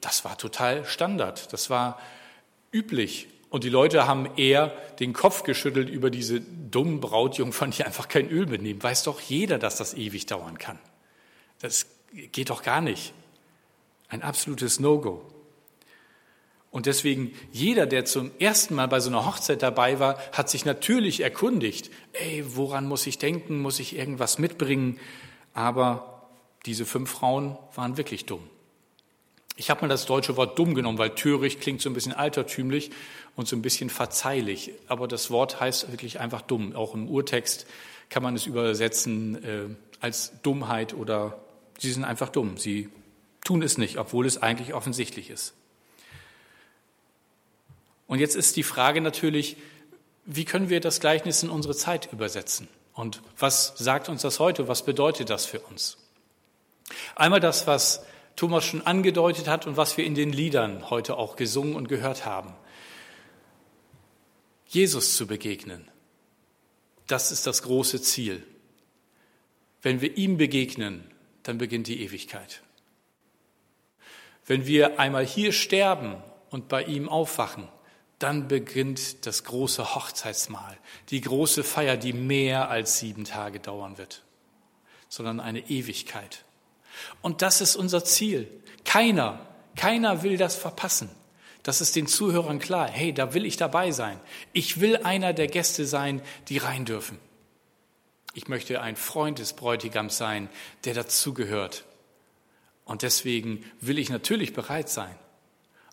Das 0.02 0.24
war 0.24 0.38
total 0.38 0.86
Standard, 0.86 1.52
das 1.52 1.70
war 1.70 2.00
üblich. 2.72 3.28
Und 3.56 3.64
die 3.64 3.70
Leute 3.70 4.06
haben 4.06 4.28
eher 4.36 4.74
den 5.00 5.14
Kopf 5.14 5.44
geschüttelt 5.44 5.90
über 5.90 6.10
diese 6.10 6.42
dummen 6.42 7.00
Brautjungfern, 7.00 7.72
die 7.72 7.86
einfach 7.86 8.10
kein 8.10 8.30
Öl 8.30 8.48
mitnehmen. 8.48 8.84
Weiß 8.84 9.04
doch 9.04 9.22
jeder, 9.22 9.58
dass 9.58 9.78
das 9.78 9.94
ewig 9.94 10.26
dauern 10.26 10.58
kann. 10.58 10.78
Das 11.62 11.86
geht 12.34 12.50
doch 12.50 12.64
gar 12.64 12.82
nicht. 12.82 13.14
Ein 14.10 14.24
absolutes 14.24 14.82
No-Go. 14.82 15.22
Und 16.70 16.86
deswegen, 16.86 17.32
jeder, 17.54 17.86
der 17.86 18.04
zum 18.04 18.32
ersten 18.40 18.76
Mal 18.76 18.90
bei 18.90 19.00
so 19.00 19.10
einer 19.10 19.26
Hochzeit 19.26 19.64
dabei 19.64 20.02
war, 20.02 20.18
hat 20.34 20.50
sich 20.50 20.66
natürlich 20.66 21.22
erkundigt, 21.22 21.92
ey, 22.12 22.44
woran 22.58 22.86
muss 22.86 23.08
ich 23.08 23.20
denken, 23.20 23.62
muss 23.62 23.80
ich 23.80 23.96
irgendwas 23.96 24.38
mitbringen? 24.38 25.00
Aber 25.54 26.28
diese 26.66 26.86
fünf 26.86 27.10
Frauen 27.10 27.58
waren 27.74 27.96
wirklich 27.96 28.26
dumm. 28.26 28.50
Ich 29.58 29.70
habe 29.70 29.82
mal 29.82 29.88
das 29.88 30.06
deutsche 30.06 30.36
Wort 30.36 30.60
dumm 30.60 30.76
genommen, 30.76 30.98
weil 30.98 31.12
töricht 31.12 31.62
klingt 31.62 31.82
so 31.82 31.90
ein 31.90 31.94
bisschen 31.94 32.12
altertümlich 32.12 32.92
und 33.36 33.48
so 33.48 33.56
ein 33.56 33.62
bisschen 33.62 33.90
verzeihlich. 33.90 34.74
Aber 34.88 35.08
das 35.08 35.32
Wort 35.32 35.62
heißt 35.62 35.92
wirklich 35.92 36.20
einfach 36.20 36.42
dumm. 36.42 36.76
Auch 36.76 36.94
im 36.94 37.08
Urtext 37.08 37.66
kann 38.10 38.22
man 38.22 38.36
es 38.36 38.46
übersetzen 38.46 39.44
äh, 39.44 39.76
als 40.02 40.34
Dummheit 40.44 40.94
oder 40.94 41.40
sie 41.80 41.92
sind 41.92 42.04
einfach 42.04 42.30
dumm. 42.30 42.58
Sie 42.58 42.90
tun 43.46 43.62
es 43.62 43.78
nicht, 43.78 43.98
obwohl 43.98 44.26
es 44.26 44.42
eigentlich 44.42 44.74
offensichtlich 44.74 45.30
ist. 45.30 45.54
Und 48.08 48.20
jetzt 48.20 48.36
ist 48.36 48.56
die 48.58 48.64
Frage 48.64 49.02
natürlich, 49.02 49.58
wie 50.26 50.46
können 50.46 50.70
wir 50.70 50.82
das 50.82 51.00
Gleichnis 51.00 51.44
in 51.44 51.50
unsere 51.50 51.76
Zeit 51.76 52.12
übersetzen? 52.12 52.68
Und 52.94 53.22
was 53.40 53.74
sagt 53.78 54.10
uns 54.10 54.22
das 54.22 54.40
heute? 54.40 54.68
Was 54.68 54.84
bedeutet 54.84 55.30
das 55.30 55.46
für 55.46 55.60
uns? 55.60 55.98
Einmal 57.16 57.40
das, 57.40 57.68
was 57.68 58.06
Thomas 58.36 58.66
schon 58.66 58.86
angedeutet 58.86 59.48
hat 59.48 59.66
und 59.66 59.78
was 59.78 59.98
wir 59.98 60.06
in 60.06 60.16
den 60.16 60.32
Liedern 60.32 60.90
heute 60.90 61.18
auch 61.18 61.36
gesungen 61.36 61.76
und 61.76 61.88
gehört 61.88 62.26
haben. 62.26 62.54
Jesus 64.68 65.16
zu 65.16 65.28
begegnen, 65.28 65.90
das 67.08 67.32
ist 67.32 67.48
das 67.48 67.64
große 67.64 68.02
Ziel. 68.02 68.46
Wenn 69.82 70.02
wir 70.02 70.18
ihm 70.18 70.38
begegnen, 70.38 71.10
dann 71.44 71.58
beginnt 71.58 71.88
die 71.88 72.02
Ewigkeit. 72.02 72.62
Wenn 74.46 74.66
wir 74.66 75.00
einmal 75.00 75.26
hier 75.26 75.52
sterben 75.52 76.16
und 76.50 76.68
bei 76.68 76.84
ihm 76.84 77.08
aufwachen, 77.08 77.68
dann 78.20 78.48
beginnt 78.48 79.26
das 79.26 79.44
große 79.44 79.96
Hochzeitsmahl, 79.96 80.78
die 81.10 81.22
große 81.22 81.64
Feier, 81.64 81.98
die 81.98 82.14
mehr 82.14 82.70
als 82.70 83.00
sieben 83.00 83.26
Tage 83.26 83.60
dauern 83.60 83.98
wird, 83.98 84.24
sondern 85.10 85.40
eine 85.40 85.70
Ewigkeit. 85.70 86.46
Und 87.22 87.42
das 87.42 87.62
ist 87.62 87.76
unser 87.76 88.04
Ziel. 88.04 88.48
Keiner, 88.84 89.46
keiner 89.76 90.24
will 90.24 90.38
das 90.38 90.56
verpassen. 90.56 91.10
Das 91.64 91.82
ist 91.82 91.96
den 91.96 92.06
Zuhörern 92.06 92.60
klar. 92.60 92.88
Hey, 92.88 93.14
da 93.14 93.34
will 93.34 93.46
ich 93.46 93.58
dabei 93.58 93.92
sein. 93.92 94.20
Ich 94.54 94.80
will 94.80 94.98
einer 94.98 95.34
der 95.34 95.48
Gäste 95.48 95.86
sein, 95.86 96.22
die 96.48 96.60
rein 96.60 96.86
dürfen. 96.86 97.18
Ich 98.36 98.48
möchte 98.48 98.82
ein 98.82 98.96
Freund 98.96 99.40
des 99.40 99.54
Bräutigams 99.54 100.18
sein, 100.18 100.50
der 100.84 100.94
dazugehört. 100.94 101.86
Und 102.84 103.02
deswegen 103.02 103.66
will 103.82 103.98
ich 103.98 104.10
natürlich 104.10 104.54
bereit 104.54 104.90
sein 104.90 105.16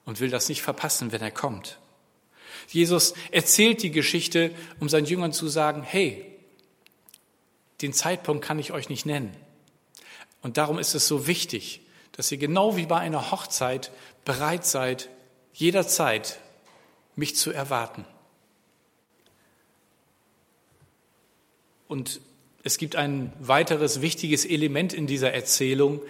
und 0.05 0.21
will 0.21 0.29
das 0.29 0.49
nicht 0.49 0.63
verpassen, 0.63 1.13
wenn 1.13 1.23
er 1.23 1.31
kommt. 1.31 1.79
Jesus 2.69 3.15
erzählt 3.31 3.83
die 3.83 3.91
Geschichte, 3.91 4.51
um 4.79 4.89
seinen 4.89 5.07
Jüngern 5.07 5.33
zu 5.33 5.49
sagen, 5.49 5.83
hey, 5.83 6.27
den 7.81 7.93
Zeitpunkt 7.93 8.45
kann 8.45 8.59
ich 8.59 8.73
euch 8.73 8.89
nicht 8.89 9.07
nennen. 9.07 9.35
Und 10.43 10.57
darum 10.57 10.79
ist 10.79 10.95
es 10.95 11.07
so 11.07 11.27
wichtig, 11.27 11.81
dass 12.13 12.31
ihr 12.31 12.39
genau 12.39 12.77
wie 12.77 12.87
bei 12.87 12.99
einer 12.99 13.31
Hochzeit 13.31 13.91
bereit 14.25 14.67
seid, 14.67 15.09
jederzeit 15.55 16.39
mich 17.17 17.37
zu 17.37 17.53
erwarten. 17.53 18.05
Und 21.89 22.21
es 22.65 22.79
gibt 22.79 22.97
ein 22.97 23.33
weiteres 23.41 24.01
wichtiges 24.01 24.45
Element 24.45 24.93
in 24.93 25.07
dieser 25.07 25.33
Erzählung, 25.33 26.01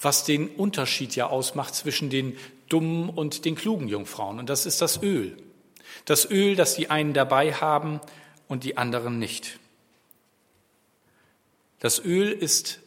was 0.00 0.24
den 0.24 0.48
Unterschied 0.48 1.14
ja 1.16 1.28
ausmacht 1.28 1.74
zwischen 1.74 2.10
den 2.10 2.36
dummen 2.68 3.08
und 3.08 3.44
den 3.44 3.54
klugen 3.54 3.88
Jungfrauen. 3.88 4.38
Und 4.38 4.48
das 4.48 4.66
ist 4.66 4.80
das 4.80 5.02
Öl. 5.02 5.36
Das 6.04 6.28
Öl, 6.30 6.56
das 6.56 6.74
die 6.74 6.90
einen 6.90 7.12
dabei 7.12 7.52
haben 7.52 8.00
und 8.48 8.64
die 8.64 8.76
anderen 8.76 9.18
nicht. 9.18 9.58
Das 11.78 12.04
Öl 12.04 12.32
ist 12.32 12.80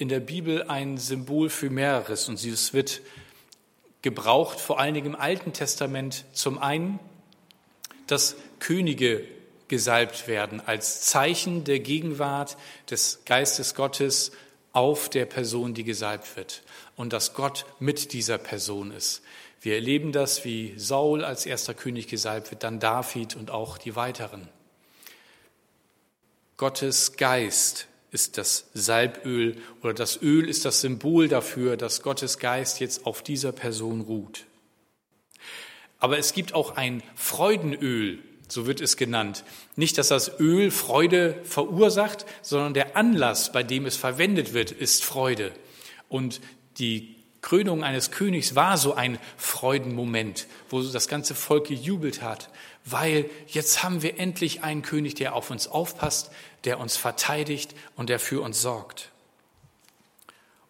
in 0.00 0.08
der 0.08 0.20
Bibel 0.20 0.62
ein 0.62 0.96
Symbol 0.96 1.50
für 1.50 1.68
mehreres 1.68 2.26
und 2.30 2.42
es 2.42 2.72
wird 2.72 3.02
gebraucht, 4.00 4.58
vor 4.58 4.80
allen 4.80 4.94
Dingen 4.94 5.08
im 5.08 5.14
Alten 5.14 5.52
Testament, 5.52 6.24
zum 6.32 6.56
einen, 6.56 6.98
dass 8.06 8.36
Könige 8.60 9.22
gesalbt 9.68 10.26
werden 10.26 10.62
als 10.64 11.02
Zeichen 11.02 11.64
der 11.64 11.80
Gegenwart 11.80 12.56
des 12.88 13.20
Geistes 13.26 13.74
Gottes 13.74 14.32
auf 14.72 15.10
der 15.10 15.26
Person, 15.26 15.74
die 15.74 15.84
gesalbt 15.84 16.34
wird 16.34 16.62
und 16.96 17.12
dass 17.12 17.34
Gott 17.34 17.66
mit 17.78 18.14
dieser 18.14 18.38
Person 18.38 18.92
ist. 18.92 19.20
Wir 19.60 19.74
erleben 19.74 20.12
das, 20.12 20.46
wie 20.46 20.72
Saul 20.78 21.22
als 21.22 21.44
erster 21.44 21.74
König 21.74 22.08
gesalbt 22.08 22.50
wird, 22.50 22.62
dann 22.62 22.80
David 22.80 23.36
und 23.36 23.50
auch 23.50 23.76
die 23.76 23.96
weiteren. 23.96 24.48
Gottes 26.56 27.18
Geist 27.18 27.86
ist 28.12 28.38
das 28.38 28.66
Salböl 28.74 29.56
oder 29.82 29.94
das 29.94 30.20
Öl 30.22 30.48
ist 30.48 30.64
das 30.64 30.80
Symbol 30.80 31.28
dafür, 31.28 31.76
dass 31.76 32.02
Gottes 32.02 32.38
Geist 32.38 32.80
jetzt 32.80 33.06
auf 33.06 33.22
dieser 33.22 33.52
Person 33.52 34.00
ruht. 34.00 34.46
Aber 35.98 36.18
es 36.18 36.32
gibt 36.32 36.54
auch 36.54 36.76
ein 36.76 37.02
Freudenöl, 37.14 38.18
so 38.48 38.66
wird 38.66 38.80
es 38.80 38.96
genannt. 38.96 39.44
Nicht, 39.76 39.98
dass 39.98 40.08
das 40.08 40.40
Öl 40.40 40.70
Freude 40.70 41.38
verursacht, 41.44 42.26
sondern 42.42 42.74
der 42.74 42.96
Anlass, 42.96 43.52
bei 43.52 43.62
dem 43.62 43.86
es 43.86 43.96
verwendet 43.96 44.54
wird, 44.54 44.72
ist 44.72 45.04
Freude. 45.04 45.52
Und 46.08 46.40
die 46.78 47.16
Krönung 47.42 47.84
eines 47.84 48.10
Königs 48.10 48.54
war 48.54 48.76
so 48.76 48.94
ein 48.94 49.18
Freudenmoment, 49.36 50.46
wo 50.68 50.82
das 50.82 51.08
ganze 51.08 51.34
Volk 51.34 51.68
gejubelt 51.68 52.22
hat, 52.22 52.50
weil 52.84 53.30
jetzt 53.46 53.82
haben 53.82 54.02
wir 54.02 54.18
endlich 54.18 54.62
einen 54.62 54.82
König, 54.82 55.14
der 55.14 55.34
auf 55.34 55.50
uns 55.50 55.68
aufpasst, 55.68 56.30
der 56.64 56.78
uns 56.78 56.96
verteidigt 56.96 57.74
und 57.96 58.08
der 58.08 58.18
für 58.18 58.42
uns 58.42 58.60
sorgt. 58.60 59.10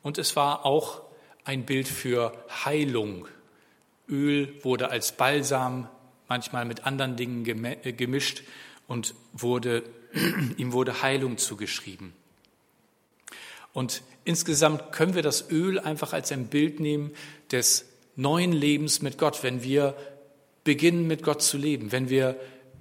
Und 0.03 0.19
es 0.19 0.37
war 0.37 0.65
auch 0.65 1.03
ein 1.45 1.67
Bild 1.67 1.89
für 1.89 2.33
Heilung. 2.65 3.27
Öl 4.09 4.55
wurde 4.63 4.91
als 4.91 5.13
Balsam 5.13 5.89
manchmal 6.29 6.65
mit 6.65 6.85
anderen 6.85 7.17
Dingen 7.17 7.45
gemischt 7.45 8.43
und 8.87 9.15
wurde 9.33 9.83
ihm 10.57 10.73
wurde 10.73 11.03
Heilung 11.03 11.39
zugeschrieben. 11.39 12.13
Und 13.73 14.03
insgesamt 14.25 14.93
können 14.93 15.15
wir 15.15 15.23
das 15.23 15.51
Öl 15.51 15.79
einfach 15.79 16.13
als 16.13 16.33
ein 16.33 16.49
Bild 16.49 16.81
nehmen 16.81 17.13
des 17.53 17.87
neuen 18.17 18.53
Lebens 18.53 19.03
mit 19.03 19.19
Gott, 19.19 19.43
wenn 19.43 19.63
wir 19.63 19.97
beginnen 20.65 21.07
mit 21.07 21.23
Gott 21.23 21.43
zu 21.43 21.57
leben, 21.57 21.93
wenn 21.93 22.11
wir 22.11 22.39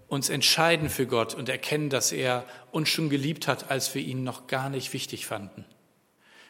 uns 0.10 0.30
entscheiden 0.30 0.90
für 0.90 1.06
Gott 1.06 1.36
und 1.36 1.48
erkennen, 1.50 1.90
dass 1.90 2.12
er 2.12 2.46
uns 2.72 2.90
schon 2.90 3.10
geliebt 3.10 3.48
hat, 3.48 3.72
als 3.72 3.94
wir 3.96 4.02
ihn 4.02 4.24
noch 4.24 4.48
gar 4.48 4.70
nicht 4.70 4.92
wichtig 4.92 5.26
fanden. 5.26 5.66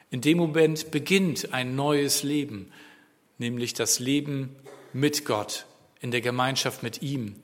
In 0.10 0.22
dem 0.22 0.38
Moment 0.38 0.92
beginnt 0.92 1.54
ein 1.54 1.75
neues 1.75 2.24
Leben, 2.24 2.72
nämlich 3.38 3.74
das 3.74 4.00
Leben 4.00 4.56
mit 4.94 5.25
Gott, 5.25 5.66
in 6.00 6.10
der 6.12 6.22
Gemeinschaft 6.22 6.82
mit 6.82 7.01
ihm. 7.01 7.36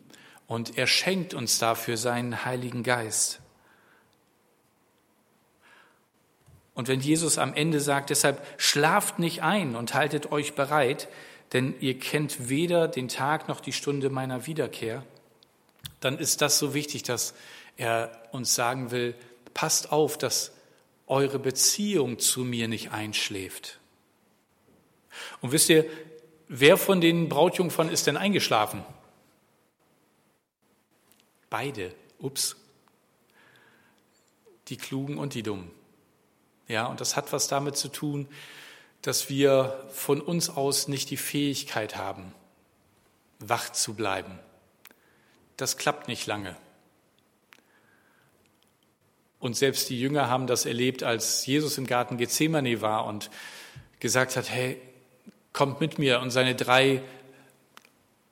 Und 0.47 0.77
er 0.77 0.87
schenkt 0.87 1.33
uns 1.33 1.59
dafür 1.59 1.97
seinen 1.97 2.45
Heiligen 2.45 2.83
Geist. 2.83 3.41
Und 6.73 6.87
wenn 6.87 6.99
Jesus 6.99 7.37
am 7.37 7.53
Ende 7.53 7.79
sagt, 7.79 8.09
deshalb 8.09 8.45
schlaft 8.57 9.19
nicht 9.19 9.43
ein 9.43 9.75
und 9.75 9.93
haltet 9.93 10.31
euch 10.31 10.55
bereit, 10.55 11.07
denn 11.53 11.75
ihr 11.79 11.99
kennt 11.99 12.49
weder 12.49 12.87
den 12.87 13.07
Tag 13.07 13.47
noch 13.47 13.59
die 13.59 13.71
Stunde 13.73 14.09
meiner 14.09 14.45
Wiederkehr, 14.45 15.03
dann 16.05 16.19
ist 16.19 16.41
das 16.41 16.59
so 16.59 16.73
wichtig, 16.73 17.03
dass 17.03 17.33
er 17.77 18.11
uns 18.31 18.53
sagen 18.53 18.91
will, 18.91 19.15
passt 19.53 19.91
auf, 19.91 20.17
dass 20.17 20.51
eure 21.07 21.39
Beziehung 21.39 22.19
zu 22.19 22.41
mir 22.41 22.67
nicht 22.67 22.91
einschläft. 22.91 23.79
Und 25.41 25.51
wisst 25.51 25.69
ihr, 25.69 25.85
wer 26.47 26.77
von 26.77 27.01
den 27.01 27.27
Brautjungfern 27.27 27.89
ist 27.89 28.07
denn 28.07 28.17
eingeschlafen? 28.17 28.85
Beide. 31.49 31.93
Ups. 32.19 32.55
Die 34.67 34.77
Klugen 34.77 35.17
und 35.17 35.33
die 35.33 35.43
Dummen. 35.43 35.71
Ja, 36.67 36.87
und 36.87 37.01
das 37.01 37.15
hat 37.15 37.33
was 37.33 37.47
damit 37.47 37.77
zu 37.77 37.87
tun, 37.87 38.27
dass 39.01 39.29
wir 39.29 39.85
von 39.91 40.21
uns 40.21 40.49
aus 40.49 40.87
nicht 40.87 41.09
die 41.11 41.17
Fähigkeit 41.17 41.95
haben, 41.95 42.33
wach 43.39 43.71
zu 43.71 43.93
bleiben. 43.93 44.39
Das 45.57 45.77
klappt 45.77 46.07
nicht 46.07 46.27
lange. 46.27 46.55
Und 49.39 49.55
selbst 49.55 49.89
die 49.89 49.99
Jünger 49.99 50.29
haben 50.29 50.47
das 50.47 50.65
erlebt, 50.65 51.03
als 51.03 51.45
Jesus 51.45 51.77
im 51.77 51.85
Garten 51.85 52.17
Gethsemane 52.17 52.81
war 52.81 53.05
und 53.05 53.29
gesagt 53.99 54.35
hat, 54.35 54.49
hey, 54.49 54.81
kommt 55.53 55.81
mit 55.81 55.99
mir. 55.99 56.19
Und 56.19 56.31
seine 56.31 56.55
drei 56.55 57.03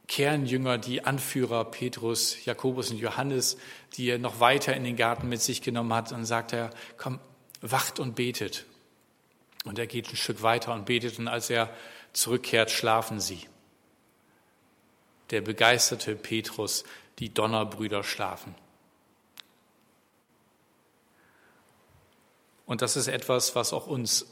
Kernjünger, 0.07 0.77
die 0.77 1.05
Anführer 1.05 1.65
Petrus, 1.65 2.43
Jakobus 2.45 2.91
und 2.91 2.97
Johannes, 2.97 3.57
die 3.95 4.09
er 4.09 4.19
noch 4.19 4.39
weiter 4.39 4.75
in 4.75 4.83
den 4.83 4.95
Garten 4.95 5.29
mit 5.29 5.41
sich 5.41 5.61
genommen 5.61 5.93
hat, 5.93 6.11
und 6.11 6.25
sagt 6.25 6.53
er, 6.53 6.71
komm, 6.97 7.19
wacht 7.61 7.99
und 7.99 8.15
betet. 8.15 8.65
Und 9.65 9.79
er 9.79 9.87
geht 9.87 10.11
ein 10.11 10.17
Stück 10.17 10.41
weiter 10.41 10.73
und 10.73 10.85
betet, 10.85 11.19
und 11.19 11.27
als 11.27 11.49
er 11.49 11.73
zurückkehrt, 12.11 12.69
schlafen 12.69 13.19
sie. 13.19 13.39
Der 15.29 15.41
begeisterte 15.41 16.15
Petrus, 16.15 16.83
die 17.19 17.33
Donnerbrüder 17.33 18.03
schlafen. 18.03 18.55
Und 22.65 22.81
das 22.81 22.95
ist 22.95 23.07
etwas, 23.07 23.55
was 23.55 23.73
auch 23.73 23.87
uns 23.87 24.25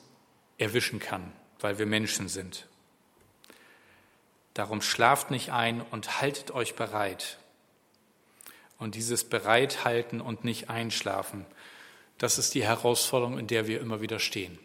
erwischen 0.58 1.00
kann, 1.00 1.32
weil 1.60 1.78
wir 1.78 1.86
Menschen 1.86 2.28
sind. 2.28 2.68
Darum 4.54 4.82
schlaft 4.82 5.32
nicht 5.32 5.52
ein 5.52 5.82
und 5.82 6.22
haltet 6.22 6.52
euch 6.52 6.76
bereit. 6.76 7.38
Und 8.78 8.96
dieses 8.96 9.24
Bereithalten 9.24 10.22
und 10.22 10.44
nicht 10.44 10.70
einschlafen, 10.70 11.46
das 12.18 12.38
ist 12.38 12.54
die 12.54 12.64
Herausforderung, 12.64 13.40
in 13.40 13.48
der 13.48 13.68
wir 13.68 13.80
immer 13.80 14.02
wieder 14.02 14.20
stehen. 14.20 14.60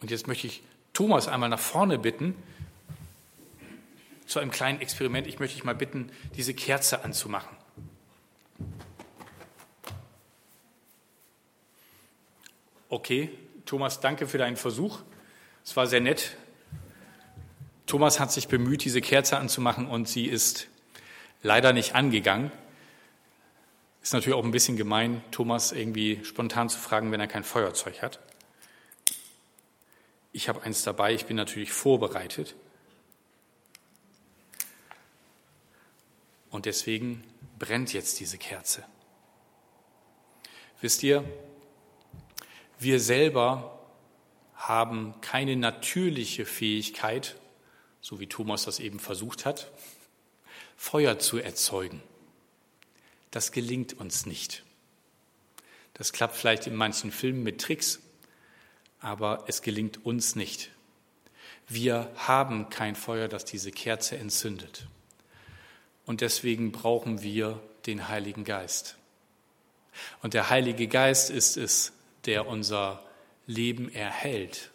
Und 0.00 0.10
jetzt 0.10 0.26
möchte 0.26 0.46
ich 0.46 0.62
Thomas 0.92 1.28
einmal 1.28 1.48
nach 1.48 1.60
vorne 1.60 1.98
bitten, 1.98 2.36
zu 4.34 4.40
einem 4.40 4.50
kleinen 4.50 4.80
Experiment. 4.80 5.28
Ich 5.28 5.38
möchte 5.38 5.54
dich 5.54 5.62
mal 5.62 5.76
bitten, 5.76 6.10
diese 6.34 6.54
Kerze 6.54 7.04
anzumachen. 7.04 7.56
Okay, 12.88 13.30
Thomas, 13.64 14.00
danke 14.00 14.26
für 14.26 14.38
deinen 14.38 14.56
Versuch. 14.56 15.02
Es 15.64 15.76
war 15.76 15.86
sehr 15.86 16.00
nett. 16.00 16.36
Thomas 17.86 18.18
hat 18.18 18.32
sich 18.32 18.48
bemüht, 18.48 18.84
diese 18.84 19.00
Kerze 19.00 19.36
anzumachen 19.36 19.86
und 19.86 20.08
sie 20.08 20.26
ist 20.26 20.66
leider 21.44 21.72
nicht 21.72 21.94
angegangen. 21.94 22.50
Ist 24.02 24.14
natürlich 24.14 24.36
auch 24.36 24.44
ein 24.44 24.50
bisschen 24.50 24.76
gemein, 24.76 25.22
Thomas 25.30 25.70
irgendwie 25.70 26.24
spontan 26.24 26.68
zu 26.68 26.80
fragen, 26.80 27.12
wenn 27.12 27.20
er 27.20 27.28
kein 27.28 27.44
Feuerzeug 27.44 28.02
hat. 28.02 28.18
Ich 30.32 30.48
habe 30.48 30.62
eins 30.64 30.82
dabei, 30.82 31.14
ich 31.14 31.26
bin 31.26 31.36
natürlich 31.36 31.70
vorbereitet. 31.70 32.56
Und 36.54 36.66
deswegen 36.66 37.24
brennt 37.58 37.92
jetzt 37.94 38.20
diese 38.20 38.38
Kerze. 38.38 38.84
Wisst 40.80 41.02
ihr, 41.02 41.24
wir 42.78 43.00
selber 43.00 43.84
haben 44.54 45.20
keine 45.20 45.56
natürliche 45.56 46.46
Fähigkeit, 46.46 47.34
so 48.00 48.20
wie 48.20 48.28
Thomas 48.28 48.66
das 48.66 48.78
eben 48.78 49.00
versucht 49.00 49.44
hat, 49.44 49.72
Feuer 50.76 51.18
zu 51.18 51.38
erzeugen. 51.38 52.00
Das 53.32 53.50
gelingt 53.50 53.94
uns 53.94 54.24
nicht. 54.24 54.62
Das 55.94 56.12
klappt 56.12 56.36
vielleicht 56.36 56.68
in 56.68 56.76
manchen 56.76 57.10
Filmen 57.10 57.42
mit 57.42 57.62
Tricks, 57.62 57.98
aber 59.00 59.42
es 59.48 59.60
gelingt 59.60 60.06
uns 60.06 60.36
nicht. 60.36 60.70
Wir 61.66 62.12
haben 62.14 62.70
kein 62.70 62.94
Feuer, 62.94 63.26
das 63.26 63.44
diese 63.44 63.72
Kerze 63.72 64.18
entzündet. 64.18 64.86
Und 66.06 66.20
deswegen 66.20 66.72
brauchen 66.72 67.22
wir 67.22 67.60
den 67.86 68.08
Heiligen 68.08 68.44
Geist. 68.44 68.96
Und 70.22 70.34
der 70.34 70.50
Heilige 70.50 70.88
Geist 70.88 71.30
ist 71.30 71.56
es, 71.56 71.92
der 72.26 72.46
unser 72.46 73.02
Leben 73.46 73.92
erhält, 73.92 74.70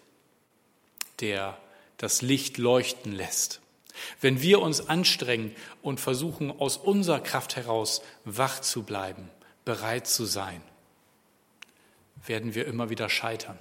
der 1.19 1.57
das 1.97 2.21
Licht 2.21 2.57
leuchten 2.57 3.11
lässt. 3.11 3.61
Wenn 4.21 4.41
wir 4.41 4.61
uns 4.61 4.87
anstrengen 4.87 5.53
und 5.81 5.99
versuchen, 5.99 6.57
aus 6.57 6.77
unserer 6.77 7.19
Kraft 7.19 7.55
heraus 7.55 8.01
wach 8.23 8.61
zu 8.61 8.83
bleiben, 8.83 9.29
bereit 9.65 10.07
zu 10.07 10.25
sein, 10.25 10.61
werden 12.25 12.55
wir 12.55 12.65
immer 12.65 12.89
wieder 12.89 13.09
scheitern. 13.09 13.57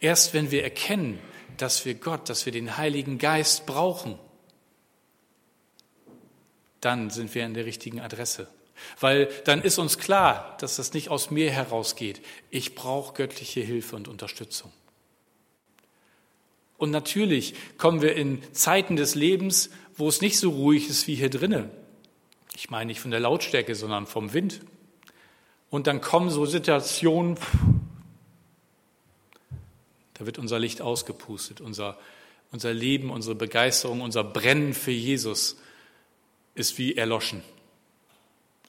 Erst 0.00 0.34
wenn 0.34 0.50
wir 0.50 0.64
erkennen, 0.64 1.20
dass 1.56 1.84
wir 1.84 1.94
Gott, 1.94 2.28
dass 2.28 2.46
wir 2.46 2.52
den 2.52 2.76
Heiligen 2.76 3.18
Geist 3.18 3.66
brauchen, 3.66 4.18
dann 6.80 7.10
sind 7.10 7.34
wir 7.34 7.44
an 7.44 7.54
der 7.54 7.66
richtigen 7.66 8.00
Adresse. 8.00 8.48
Weil 8.98 9.28
dann 9.44 9.62
ist 9.62 9.78
uns 9.78 9.98
klar, 9.98 10.56
dass 10.60 10.76
das 10.76 10.92
nicht 10.94 11.10
aus 11.10 11.30
mir 11.30 11.50
herausgeht. 11.50 12.20
Ich 12.50 12.74
brauche 12.74 13.14
göttliche 13.14 13.60
Hilfe 13.60 13.96
und 13.96 14.08
Unterstützung. 14.08 14.72
Und 16.78 16.90
natürlich 16.90 17.54
kommen 17.76 18.00
wir 18.00 18.16
in 18.16 18.42
Zeiten 18.54 18.96
des 18.96 19.14
Lebens, 19.14 19.68
wo 19.96 20.08
es 20.08 20.22
nicht 20.22 20.38
so 20.38 20.50
ruhig 20.50 20.88
ist 20.88 21.06
wie 21.06 21.14
hier 21.14 21.28
drinnen. 21.28 21.70
Ich 22.56 22.70
meine 22.70 22.86
nicht 22.86 23.00
von 23.00 23.10
der 23.10 23.20
Lautstärke, 23.20 23.74
sondern 23.74 24.06
vom 24.06 24.32
Wind. 24.32 24.60
Und 25.68 25.86
dann 25.86 26.00
kommen 26.00 26.30
so 26.30 26.46
Situationen, 26.46 27.38
da 30.14 30.26
wird 30.26 30.38
unser 30.38 30.58
Licht 30.58 30.80
ausgepustet, 30.80 31.60
unser, 31.60 31.98
unser 32.50 32.72
Leben, 32.72 33.10
unsere 33.10 33.34
Begeisterung, 33.34 34.00
unser 34.00 34.24
Brennen 34.24 34.72
für 34.72 34.90
Jesus 34.90 35.58
ist 36.60 36.78
wie 36.78 36.96
erloschen. 36.96 37.42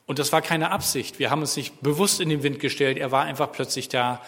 Und 0.07 0.19
das 0.19 0.31
war 0.31 0.41
keine 0.41 0.71
Absicht. 0.71 1.19
Wir 1.19 1.29
haben 1.29 1.41
uns 1.41 1.55
nicht 1.55 1.81
bewusst 1.81 2.19
in 2.19 2.29
den 2.29 2.43
Wind 2.43 2.59
gestellt. 2.59 2.97
Er 2.97 3.11
war 3.11 3.23
einfach 3.23 3.51
plötzlich 3.51 3.87
da 3.87 4.21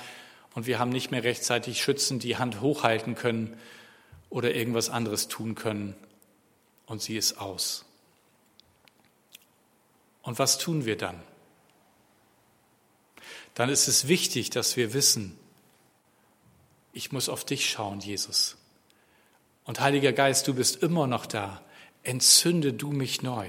und 0.53 0.67
wir 0.67 0.79
haben 0.79 0.89
nicht 0.91 1.11
mehr 1.11 1.23
rechtzeitig 1.23 1.81
schützend 1.81 2.23
die 2.23 2.37
Hand 2.37 2.61
hochhalten 2.61 3.15
können 3.15 3.57
oder 4.29 4.53
irgendwas 4.53 4.89
anderes 4.89 5.27
tun 5.27 5.55
können 5.55 5.95
und 6.85 7.01
sie 7.01 7.17
ist 7.17 7.39
aus. 7.39 7.85
Und 10.21 10.39
was 10.39 10.57
tun 10.57 10.85
wir 10.85 10.97
dann? 10.97 11.21
Dann 13.55 13.69
ist 13.69 13.87
es 13.87 14.07
wichtig, 14.07 14.49
dass 14.49 14.77
wir 14.77 14.93
wissen, 14.93 15.37
ich 16.93 17.11
muss 17.11 17.29
auf 17.29 17.43
dich 17.43 17.69
schauen, 17.69 17.99
Jesus. 17.99 18.57
Und 19.65 19.79
Heiliger 19.79 20.13
Geist, 20.13 20.47
du 20.47 20.53
bist 20.53 20.81
immer 20.83 21.07
noch 21.07 21.25
da. 21.25 21.62
Entzünde 22.03 22.73
du 22.73 22.91
mich 22.91 23.21
neu. 23.21 23.47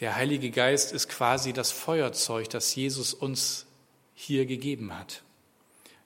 Der 0.00 0.14
Heilige 0.14 0.50
Geist 0.50 0.92
ist 0.92 1.08
quasi 1.08 1.52
das 1.52 1.72
Feuerzeug, 1.72 2.48
das 2.50 2.74
Jesus 2.74 3.12
uns 3.14 3.66
hier 4.14 4.46
gegeben 4.46 4.96
hat. 4.96 5.22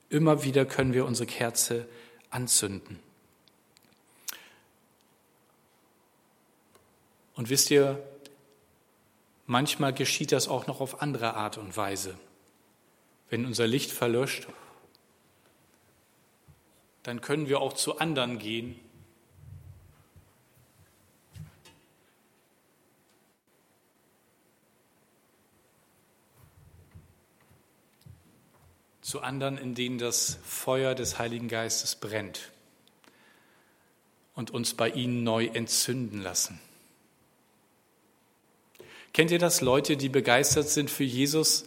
Immer 0.09 0.44
wieder 0.44 0.64
können 0.64 0.94
wir 0.94 1.07
unsere 1.07 1.27
Kerze 1.27 1.87
anzünden. 2.31 2.98
Und 7.35 7.51
wisst 7.51 7.70
ihr, 7.70 8.03
manchmal 9.46 9.92
geschieht 9.92 10.33
das 10.33 10.48
auch 10.48 10.66
noch 10.66 10.81
auf 10.81 11.03
andere 11.03 11.35
Art 11.35 11.59
und 11.59 11.77
Weise. 11.77 12.18
Wenn 13.31 13.46
unser 13.46 13.66
Licht 13.66 13.90
verlöscht, 13.90 14.48
dann 17.03 17.21
können 17.21 17.49
wir 17.49 17.61
auch 17.61 17.73
zu 17.73 17.99
anderen 17.99 18.38
gehen 18.38 18.79
zu 29.12 29.21
anderen, 29.21 29.59
in 29.59 29.75
denen 29.75 29.99
das 29.99 30.38
Feuer 30.43 30.95
des 30.95 31.19
Heiligen 31.19 31.49
Geistes 31.49 31.97
brennt 31.97 32.51
und 34.35 34.51
uns 34.51 34.73
bei 34.73 34.88
ihnen 34.88 35.23
neu 35.23 35.51
entzünden 35.53 36.23
lassen. 36.23 36.59
Kennt 39.12 39.31
ihr 39.31 39.38
das? 39.38 39.61
Leute, 39.61 39.99
die 39.99 40.09
begeistert 40.09 40.71
sind 40.71 40.91
für 40.91 41.05
Jesus 41.05 41.67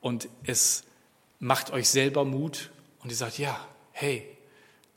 und 0.00 0.28
es 0.44 0.84
macht 1.40 1.72
euch 1.72 1.88
selber 1.88 2.24
Mut 2.24 2.70
und 3.02 3.10
ihr 3.10 3.16
sagt, 3.16 3.38
ja, 3.38 3.66
hey, 3.92 4.26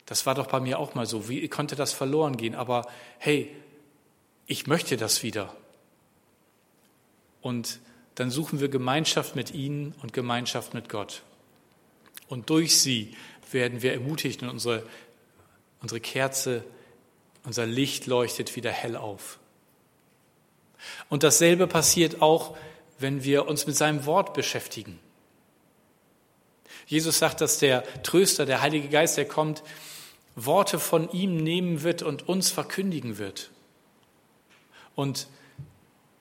das 0.06 0.26
war 0.26 0.36
doch 0.36 0.48
bei 0.48 0.60
mir 0.60 0.80
auch 0.80 0.96
mal 0.96 1.06
so. 1.06 1.30
Wie 1.30 1.48
konnte 1.48 1.76
das 1.76 1.94
verloren 1.94 2.38
gehen? 2.38 2.56
Aber 2.56 2.88
hey, 3.20 3.56
ich 4.46 4.68
möchte 4.68 4.98
das 4.98 5.24
wieder. 5.24 5.56
Und 7.42 7.80
dann 8.16 8.30
suchen 8.30 8.60
wir 8.60 8.70
Gemeinschaft 8.70 9.36
mit 9.36 9.52
ihnen 9.52 9.96
und 10.02 10.13
Gemeinschaft 10.13 10.74
mit 10.74 10.89
Gott. 10.89 11.24
Und 12.28 12.50
durch 12.50 12.80
sie 12.80 13.16
werden 13.52 13.82
wir 13.82 13.94
ermutigt 13.94 14.44
und 14.44 14.50
unsere, 14.50 14.84
unsere 15.82 16.00
Kerze, 16.00 16.63
unser 17.44 17.66
Licht 17.66 18.08
leuchtet 18.08 18.56
wieder 18.56 18.72
hell 18.72 18.96
auf. 18.96 19.39
Und 21.10 21.24
dasselbe 21.24 21.68
passiert 21.68 22.22
auch, 22.22 22.56
wenn 23.00 23.24
wir 23.24 23.48
uns 23.48 23.68
mit 23.68 23.76
seinem 23.76 24.06
Wort 24.06 24.34
beschäftigen. 24.34 25.00
Jesus 26.86 27.19
sagt, 27.19 27.41
dass 27.41 27.60
der 27.60 27.84
Tröster, 28.04 28.46
der 28.46 28.62
Heilige 28.62 28.89
Geist, 28.89 29.17
der 29.17 29.28
kommt, 29.28 29.63
Worte 30.36 30.80
von 30.80 31.10
ihm 31.12 31.38
nehmen 31.38 31.84
wird 31.84 32.02
und 32.02 32.28
uns 32.28 32.50
verkündigen 32.50 33.17
wird. 33.17 33.52
Und 34.96 35.28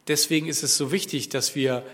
deswegen 0.09 0.49
ist 0.49 0.63
es 0.63 0.77
so 0.77 0.93
wichtig, 0.93 1.29
dass 1.29 1.55
wir 1.55 1.85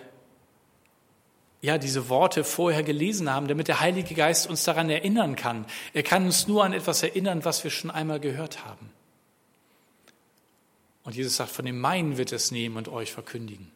ja, 1.61 1.76
diese 1.76 2.09
Worte 2.09 2.44
vorher 2.44 2.85
gelesen 2.85 3.31
haben, 3.31 3.48
damit 3.48 3.66
der 3.66 3.81
Heilige 3.81 4.14
Geist 4.14 4.48
uns 4.48 4.62
daran 4.62 4.90
erinnern 4.90 5.35
kann. 5.35 5.66
Er 5.92 6.04
kann 6.04 6.26
uns 6.26 6.46
nur 6.46 6.64
an 6.64 6.72
etwas 6.72 7.02
erinnern, 7.02 7.44
was 7.44 7.64
wir 7.64 7.72
schon 7.72 7.90
einmal 7.90 8.20
gehört 8.20 8.64
haben. 8.64 8.90
Und 11.02 11.16
Jesus 11.16 11.37
sagt, 11.37 11.50
von 11.50 11.64
dem 11.64 11.81
meinen 11.81 12.16
wird 12.16 12.33
es 12.33 12.50
nehmen 12.50 12.76
und 12.76 12.88
euch 12.88 13.11
verkündigen. 13.11 13.72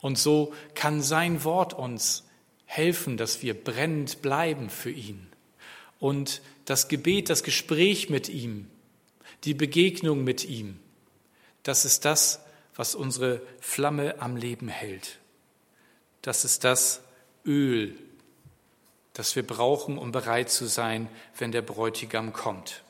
Und 0.00 0.18
so 0.18 0.54
kann 0.74 1.02
sein 1.02 1.44
Wort 1.44 1.74
uns 1.74 2.24
helfen, 2.70 3.16
dass 3.16 3.42
wir 3.42 3.54
brennend 3.54 4.22
bleiben 4.22 4.70
für 4.70 4.92
ihn. 4.92 5.26
Und 5.98 6.40
das 6.66 6.86
Gebet, 6.86 7.28
das 7.28 7.42
Gespräch 7.42 8.08
mit 8.10 8.28
ihm, 8.28 8.70
die 9.42 9.54
Begegnung 9.54 10.22
mit 10.22 10.44
ihm, 10.44 10.78
das 11.64 11.84
ist 11.84 12.04
das, 12.04 12.40
was 12.76 12.94
unsere 12.94 13.42
Flamme 13.58 14.20
am 14.20 14.36
Leben 14.36 14.68
hält. 14.68 15.18
Das 16.22 16.44
ist 16.44 16.62
das 16.62 17.02
Öl, 17.44 17.98
das 19.14 19.34
wir 19.34 19.44
brauchen, 19.44 19.98
um 19.98 20.12
bereit 20.12 20.48
zu 20.48 20.66
sein, 20.66 21.08
wenn 21.36 21.50
der 21.50 21.62
Bräutigam 21.62 22.32
kommt. 22.32 22.84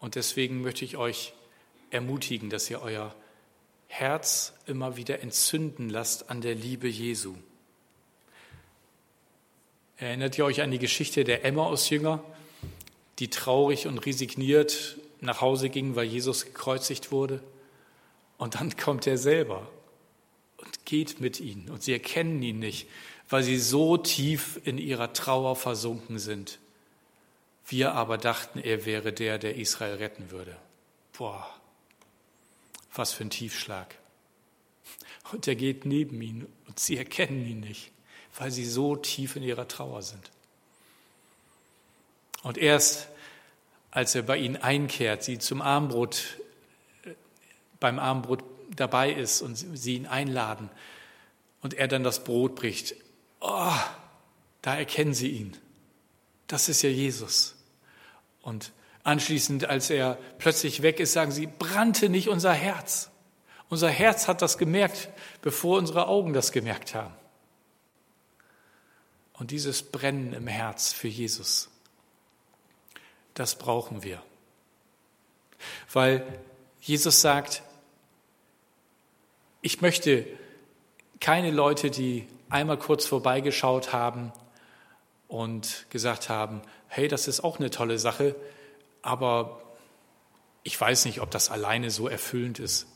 Und 0.00 0.16
deswegen 0.16 0.62
möchte 0.62 0.84
ich 0.84 0.96
euch 0.96 1.32
ermutigen, 1.90 2.50
dass 2.50 2.68
ihr 2.68 2.82
euer 2.82 3.14
Herz 3.92 4.54
immer 4.66 4.96
wieder 4.96 5.20
entzünden 5.20 5.90
lasst 5.90 6.30
an 6.30 6.40
der 6.40 6.54
Liebe 6.54 6.88
Jesu. 6.88 7.34
Erinnert 9.96 10.38
ihr 10.38 10.44
euch 10.46 10.62
an 10.62 10.70
die 10.70 10.78
Geschichte 10.78 11.24
der 11.24 11.44
Emmaus-Jünger? 11.44 12.24
die 13.20 13.28
traurig 13.28 13.86
und 13.86 13.98
resigniert 13.98 14.96
nach 15.20 15.42
Hause 15.42 15.68
gingen, 15.68 15.94
weil 15.94 16.06
Jesus 16.06 16.46
gekreuzigt 16.46 17.12
wurde. 17.12 17.42
Und 18.38 18.54
dann 18.54 18.76
kommt 18.76 19.06
er 19.06 19.18
selber 19.18 19.70
und 20.56 20.86
geht 20.86 21.20
mit 21.20 21.38
ihnen. 21.38 21.68
Und 21.68 21.82
sie 21.82 21.92
erkennen 21.92 22.42
ihn 22.42 22.58
nicht, 22.58 22.88
weil 23.28 23.42
sie 23.42 23.58
so 23.58 23.98
tief 23.98 24.58
in 24.64 24.78
ihrer 24.78 25.12
Trauer 25.12 25.54
versunken 25.54 26.18
sind. 26.18 26.58
Wir 27.66 27.92
aber 27.92 28.16
dachten, 28.16 28.58
er 28.58 28.86
wäre 28.86 29.12
der, 29.12 29.38
der 29.38 29.56
Israel 29.56 29.96
retten 29.96 30.30
würde. 30.30 30.56
Boah, 31.16 31.46
was 32.94 33.12
für 33.12 33.24
ein 33.24 33.30
Tiefschlag. 33.30 33.96
Und 35.32 35.46
er 35.46 35.54
geht 35.54 35.84
neben 35.86 36.20
ihnen 36.20 36.46
und 36.66 36.80
sie 36.80 36.96
erkennen 36.96 37.46
ihn 37.46 37.60
nicht, 37.60 37.92
weil 38.36 38.50
sie 38.50 38.64
so 38.64 38.96
tief 38.96 39.36
in 39.36 39.42
ihrer 39.42 39.68
Trauer 39.68 40.02
sind. 40.02 40.30
Und 42.42 42.58
erst 42.58 43.08
als 43.90 44.14
er 44.14 44.22
bei 44.22 44.36
ihnen 44.36 44.56
einkehrt, 44.56 45.24
sie 45.24 45.38
zum 45.38 45.62
Armbrot, 45.62 46.38
beim 47.80 47.98
Armbrot 47.98 48.44
dabei 48.74 49.12
ist 49.12 49.42
und 49.42 49.56
sie 49.56 49.96
ihn 49.96 50.06
einladen 50.06 50.70
und 51.60 51.74
er 51.74 51.88
dann 51.88 52.04
das 52.04 52.22
Brot 52.22 52.54
bricht, 52.54 52.94
oh, 53.40 53.72
da 54.62 54.76
erkennen 54.76 55.14
sie 55.14 55.30
ihn. 55.30 55.56
Das 56.46 56.68
ist 56.68 56.82
ja 56.82 56.90
Jesus. 56.90 57.56
Und 58.42 58.72
anschließend, 59.10 59.64
als 59.64 59.90
er 59.90 60.18
plötzlich 60.38 60.82
weg 60.82 61.00
ist, 61.00 61.12
sagen 61.12 61.32
sie, 61.32 61.46
brannte 61.46 62.08
nicht 62.08 62.28
unser 62.28 62.52
Herz. 62.52 63.10
Unser 63.68 63.88
Herz 63.88 64.28
hat 64.28 64.40
das 64.40 64.56
gemerkt, 64.56 65.08
bevor 65.42 65.78
unsere 65.78 66.06
Augen 66.06 66.32
das 66.32 66.52
gemerkt 66.52 66.94
haben. 66.94 67.14
Und 69.32 69.50
dieses 69.50 69.82
Brennen 69.82 70.32
im 70.32 70.46
Herz 70.46 70.92
für 70.92 71.08
Jesus, 71.08 71.70
das 73.34 73.56
brauchen 73.56 74.04
wir. 74.04 74.22
Weil 75.92 76.24
Jesus 76.80 77.20
sagt, 77.20 77.62
ich 79.60 79.80
möchte 79.80 80.24
keine 81.18 81.50
Leute, 81.50 81.90
die 81.90 82.28
einmal 82.48 82.78
kurz 82.78 83.06
vorbeigeschaut 83.06 83.92
haben 83.92 84.32
und 85.26 85.86
gesagt 85.90 86.28
haben, 86.28 86.62
hey, 86.86 87.08
das 87.08 87.26
ist 87.26 87.40
auch 87.42 87.58
eine 87.58 87.70
tolle 87.70 87.98
Sache, 87.98 88.36
aber 89.02 89.62
ich 90.62 90.78
weiß 90.80 91.04
nicht, 91.06 91.20
ob 91.20 91.30
das 91.30 91.50
alleine 91.50 91.90
so 91.90 92.08
erfüllend 92.08 92.58
ist. 92.58 92.86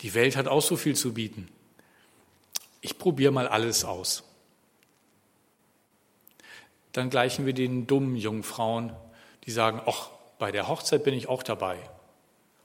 Die 0.00 0.14
Welt 0.14 0.36
hat 0.36 0.48
auch 0.48 0.62
so 0.62 0.76
viel 0.76 0.96
zu 0.96 1.14
bieten. 1.14 1.48
Ich 2.80 2.98
probiere 2.98 3.32
mal 3.32 3.46
alles 3.46 3.84
aus. 3.84 4.24
Dann 6.92 7.10
gleichen 7.10 7.46
wir 7.46 7.54
den 7.54 7.86
dummen 7.86 8.16
Jungfrauen, 8.16 8.92
die 9.44 9.50
sagen, 9.50 9.80
ach, 9.86 10.10
bei 10.38 10.50
der 10.50 10.68
Hochzeit 10.68 11.04
bin 11.04 11.14
ich 11.14 11.28
auch 11.28 11.42
dabei. 11.42 11.78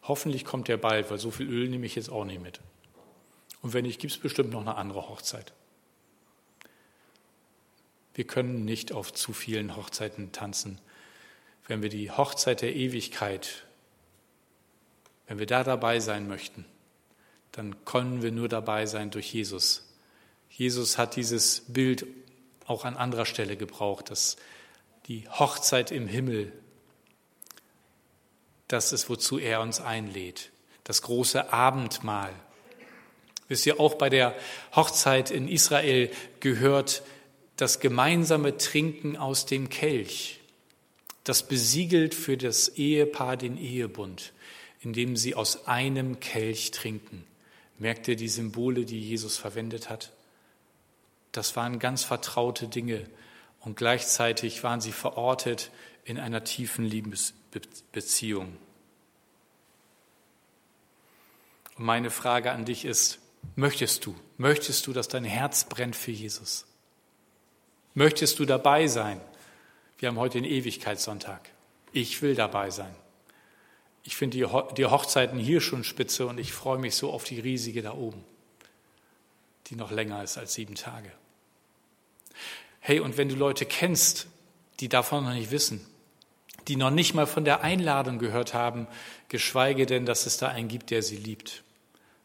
Hoffentlich 0.04 0.46
kommt 0.46 0.68
der 0.68 0.78
bald, 0.78 1.12
weil 1.12 1.18
so 1.18 1.32
viel 1.32 1.48
Öl 1.48 1.70
nehme 1.70 1.86
ich 1.86 1.96
jetzt 1.96 2.10
auch 2.10 2.26
nicht 2.26 2.42
mit. 2.42 2.60
Und 3.62 3.74
wenn 3.74 3.86
nicht, 3.86 4.00
gibt 4.00 4.14
es 4.14 4.20
bestimmt 4.20 4.52
noch 4.52 4.62
eine 4.62 4.76
andere 4.76 5.10
Hochzeit. 5.10 5.54
Wir 8.14 8.26
können 8.26 8.66
nicht 8.66 8.94
auf 8.94 9.14
zu 9.14 9.34
vielen 9.34 9.76
Hochzeiten 9.76 10.32
tanzen. 10.32 10.80
Wenn 11.68 11.82
wir 11.82 11.90
die 11.90 12.10
Hochzeit 12.12 12.62
der 12.62 12.76
Ewigkeit, 12.76 13.66
wenn 15.28 15.40
wir 15.40 15.46
da 15.46 15.64
dabei 15.64 16.00
sein 16.00 16.28
möchten, 16.28 16.66
dann 17.52 17.84
können 17.86 18.22
wir 18.22 18.32
nur 18.32 18.48
dabei 18.48 18.86
sein 18.86 19.12
durch 19.12 19.34
Jesus. 19.34 19.84
Jesus 20.50 20.98
hat 20.98 21.16
dieses 21.16 21.62
Bild 21.68 22.06
auch 22.66 22.86
an 22.86 22.96
anderer 22.96 23.26
Stelle 23.26 23.58
gebraucht, 23.58 24.10
dass 24.10 24.38
die 25.08 25.28
Hochzeit 25.30 25.92
im 25.92 26.08
Himmel 26.08 26.52
das 28.68 28.92
ist, 28.92 29.10
wozu 29.10 29.40
er 29.40 29.62
uns 29.62 29.80
einlädt. 29.80 30.52
Das 30.84 31.02
große 31.02 31.54
Abendmahl. 31.54 32.34
Wisst 33.48 33.66
ihr, 33.66 33.80
auch 33.80 33.96
bei 33.96 34.10
der 34.10 34.36
Hochzeit 34.76 35.32
in 35.32 35.48
Israel 35.48 36.12
gehört 36.42 37.04
das 37.56 37.80
gemeinsame 37.80 38.58
Trinken 38.58 39.16
aus 39.16 39.46
dem 39.46 39.70
Kelch. 39.70 40.37
Das 41.28 41.44
besiegelt 41.44 42.16
für 42.16 42.38
das 42.38 42.70
Ehepaar 42.70 43.36
den 43.36 43.58
Ehebund, 43.58 44.32
indem 44.80 45.18
sie 45.18 45.36
aus 45.36 45.68
einem 45.68 46.22
Kelch 46.22 46.72
trinken. 46.72 47.26
Merkt 47.78 48.08
ihr 48.08 48.16
die 48.16 48.30
Symbole, 48.30 48.86
die 48.86 49.02
Jesus 49.02 49.36
verwendet 49.36 49.90
hat? 49.90 50.14
Das 51.34 51.58
waren 51.58 51.80
ganz 51.80 52.06
vertraute 52.06 52.70
Dinge 52.70 53.04
und 53.60 53.76
gleichzeitig 53.76 54.64
waren 54.64 54.80
sie 54.80 54.94
verortet 54.94 55.70
in 56.06 56.18
einer 56.18 56.46
tiefen 56.46 56.86
Liebesbeziehung. 56.86 58.56
Und 61.76 61.84
meine 61.84 62.10
Frage 62.10 62.54
an 62.54 62.64
dich 62.64 62.86
ist, 62.86 63.20
möchtest 63.58 64.06
du, 64.06 64.16
möchtest 64.38 64.88
du, 64.88 64.94
dass 64.94 65.10
dein 65.10 65.26
Herz 65.26 65.66
brennt 65.66 65.98
für 65.98 66.12
Jesus? 66.12 66.66
Möchtest 67.96 68.40
du 68.40 68.46
dabei 68.46 68.88
sein, 68.88 69.20
Wir 69.98 70.10
haben 70.10 70.20
heute 70.20 70.40
den 70.42 70.50
Ewigkeitssonntag. 70.50 71.50
Ich 71.92 72.22
will 72.22 72.36
dabei 72.36 72.70
sein. 72.70 72.94
Ich 74.04 74.16
finde 74.16 74.38
die, 74.38 74.48
die 74.76 74.86
Hochzeiten 74.86 75.40
hier 75.40 75.60
schon 75.60 75.84
spitze 75.84 76.28
und 76.28 76.40
ich 76.40 76.54
freue 76.54 76.78
mich 76.78 76.96
so 76.96 77.12
auf 77.12 77.24
die 77.24 77.40
riesige 77.40 77.82
da 77.82 77.94
oben, 77.94 78.24
die 79.68 79.76
noch 79.76 79.92
länger 79.92 80.24
ist 80.24 80.38
als 80.38 80.54
sieben 80.54 80.76
Tage. 80.76 81.12
Hey, 82.80 83.00
und 83.00 83.18
wenn 83.18 83.28
du 83.28 83.36
Leute 83.36 83.66
kennst, 83.66 84.28
die 84.80 84.88
davon 84.88 85.26
noch 85.26 85.34
nicht 85.34 85.52
wissen, 85.52 85.86
die 86.68 86.76
noch 86.76 86.92
nicht 86.92 87.16
mal 87.16 87.28
von 87.28 87.44
der 87.44 87.64
Einladung 87.64 88.20
gehört 88.20 88.54
haben, 88.54 88.88
geschweige 89.30 89.86
denn, 89.86 90.06
dass 90.06 90.26
es 90.26 90.38
da 90.38 90.48
einen 90.50 90.68
gibt, 90.68 90.92
der 90.92 91.02
sie 91.02 91.18
liebt, 91.18 91.64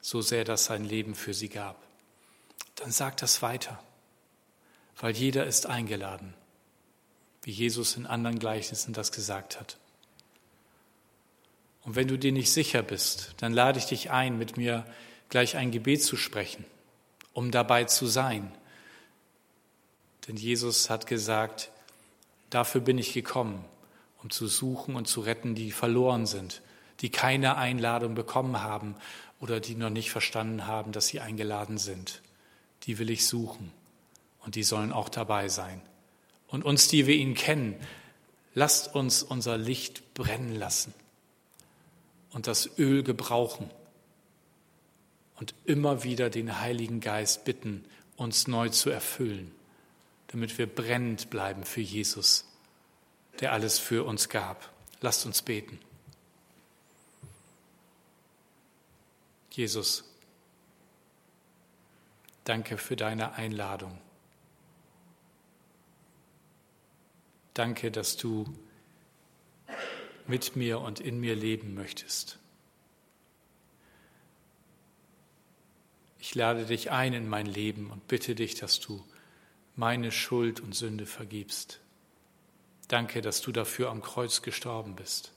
so 0.01 0.21
sehr 0.21 0.45
das 0.45 0.67
sein 0.67 0.85
Leben 0.85 1.15
für 1.15 1.35
sie 1.35 1.49
gab. 1.49 1.83
Dann 2.77 2.93
sag 2.93 3.17
das 3.17 3.43
weiter, 3.43 3.83
weil 5.01 5.17
jeder 5.17 5.47
ist 5.47 5.67
eingeladen, 5.67 6.35
wie 7.43 7.51
Jesus 7.51 7.97
in 7.97 8.07
anderen 8.07 8.39
Gleichnissen 8.39 8.93
das 8.93 9.13
gesagt 9.13 9.59
hat. 9.61 9.79
Und 11.85 11.97
wenn 11.97 12.09
du 12.09 12.17
dir 12.17 12.33
nicht 12.33 12.53
sicher 12.53 12.83
bist, 12.83 13.35
dann 13.39 13.53
lade 13.53 13.79
ich 13.79 13.87
dich 13.87 14.11
ein, 14.11 14.39
mit 14.39 14.57
mir 14.57 14.87
gleich 15.29 15.57
ein 15.57 15.73
Gebet 15.73 16.05
zu 16.05 16.17
sprechen, 16.17 16.65
um 17.33 17.51
dabei 17.51 17.85
zu 17.85 18.07
sein. 18.07 18.53
Denn 20.29 20.37
Jesus 20.37 20.91
hat 20.91 21.07
gesagt, 21.07 21.71
dafür 22.51 22.81
bin 22.81 22.99
ich 22.99 23.13
gekommen, 23.13 23.65
um 24.23 24.31
zu 24.31 24.47
suchen 24.47 24.95
und 24.95 25.09
zu 25.09 25.21
retten, 25.21 25.57
die 25.57 25.73
verloren 25.73 26.27
sind, 26.27 26.63
die 27.01 27.11
keine 27.11 27.57
Einladung 27.57 28.15
bekommen 28.15 28.63
haben 28.63 28.95
oder 29.41 29.59
die 29.59 29.75
noch 29.75 29.91
nicht 29.91 30.13
verstanden 30.13 30.69
haben, 30.69 30.93
dass 30.93 31.09
sie 31.09 31.19
eingeladen 31.19 31.79
sind. 31.79 32.23
Die 32.85 33.01
will 33.01 33.11
ich 33.11 33.27
suchen 33.27 33.73
und 34.45 34.55
die 34.55 34.63
sollen 34.63 34.93
auch 34.93 35.09
dabei 35.09 35.49
sein. 35.49 35.83
Und 36.53 36.65
uns, 36.65 36.87
die 36.87 37.09
wir 37.09 37.17
ihn 37.17 37.35
kennen, 37.35 37.75
lasst 38.55 38.95
uns 38.95 39.25
unser 39.25 39.59
Licht 39.59 40.15
brennen 40.15 40.55
lassen 40.55 40.95
und 42.31 42.47
das 42.47 42.79
Öl 42.79 43.03
gebrauchen 43.03 43.69
und 45.41 45.55
immer 45.65 46.05
wieder 46.05 46.31
den 46.31 46.61
Heiligen 46.61 47.01
Geist 47.01 47.45
bitten, 47.45 47.85
uns 48.17 48.47
neu 48.47 48.69
zu 48.69 48.91
erfüllen, 48.91 49.51
damit 50.29 50.57
wir 50.59 50.67
brennend 50.67 51.31
bleiben 51.31 51.65
für 51.65 51.81
Jesus 51.81 52.45
der 53.41 53.53
alles 53.53 53.79
für 53.79 54.05
uns 54.05 54.29
gab. 54.29 54.71
Lasst 55.01 55.27
uns 55.27 55.43
beten. 55.43 55.79
Jesus, 59.51 60.05
danke 62.45 62.79
für 62.79 62.97
deine 62.97 63.33
Einladung. 63.33 63.99
Danke, 67.55 67.91
dass 67.91 68.17
du 68.17 68.47
mit 70.27 70.57
mir 70.57 70.81
und 70.81 71.01
in 71.01 71.21
mir 71.21 71.35
leben 71.35 71.75
möchtest. 71.75 72.39
Ich 76.19 76.35
lade 76.35 76.65
dich 76.67 76.91
ein 76.91 77.13
in 77.13 77.29
mein 77.29 77.47
Leben 77.47 77.91
und 77.91 78.07
bitte 78.09 78.35
dich, 78.35 78.55
dass 78.55 78.81
du 78.81 79.05
meine 79.75 80.13
Schuld 80.13 80.61
und 80.61 80.75
Sünde 80.75 81.05
vergibst. 81.05 81.81
Danke, 82.89 83.23
dass 83.23 83.41
du 83.41 83.53
dafür 83.53 83.91
am 83.91 84.03
Kreuz 84.03 84.43
gestorben 84.43 84.95
bist. 84.97 85.33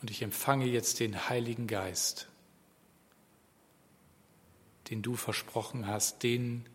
Und 0.00 0.10
ich 0.10 0.22
empfange 0.22 0.66
jetzt 0.66 1.00
den 1.00 1.28
Heiligen 1.28 1.66
Geist, 1.66 2.28
den 4.90 5.02
du 5.02 5.16
versprochen 5.16 5.86
hast, 5.86 6.22
denen, 6.22 6.66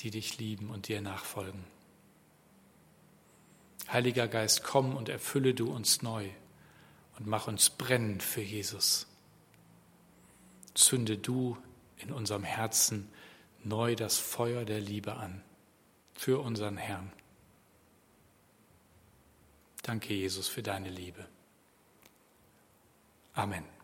die 0.00 0.10
dich 0.10 0.38
lieben 0.38 0.70
und 0.70 0.88
dir 0.88 1.00
nachfolgen. 1.00 1.64
Heiliger 3.90 4.28
Geist, 4.28 4.64
komm 4.64 4.96
und 4.96 5.08
erfülle 5.08 5.54
du 5.54 5.72
uns 5.72 6.02
neu 6.02 6.28
und 7.18 7.26
mach 7.26 7.48
uns 7.48 7.70
brennend 7.70 8.22
für 8.22 8.42
Jesus. 8.42 9.06
Zünde 10.74 11.16
du 11.16 11.56
in 11.96 12.12
unserem 12.12 12.44
Herzen 12.44 13.10
neu 13.64 13.96
das 13.96 14.18
Feuer 14.18 14.64
der 14.64 14.80
Liebe 14.80 15.14
an 15.14 15.42
für 16.14 16.40
unseren 16.40 16.76
Herrn. 16.76 17.12
Danke, 19.82 20.14
Jesus, 20.14 20.48
für 20.48 20.62
deine 20.62 20.90
Liebe. 20.90 21.26
Amen. 23.32 23.77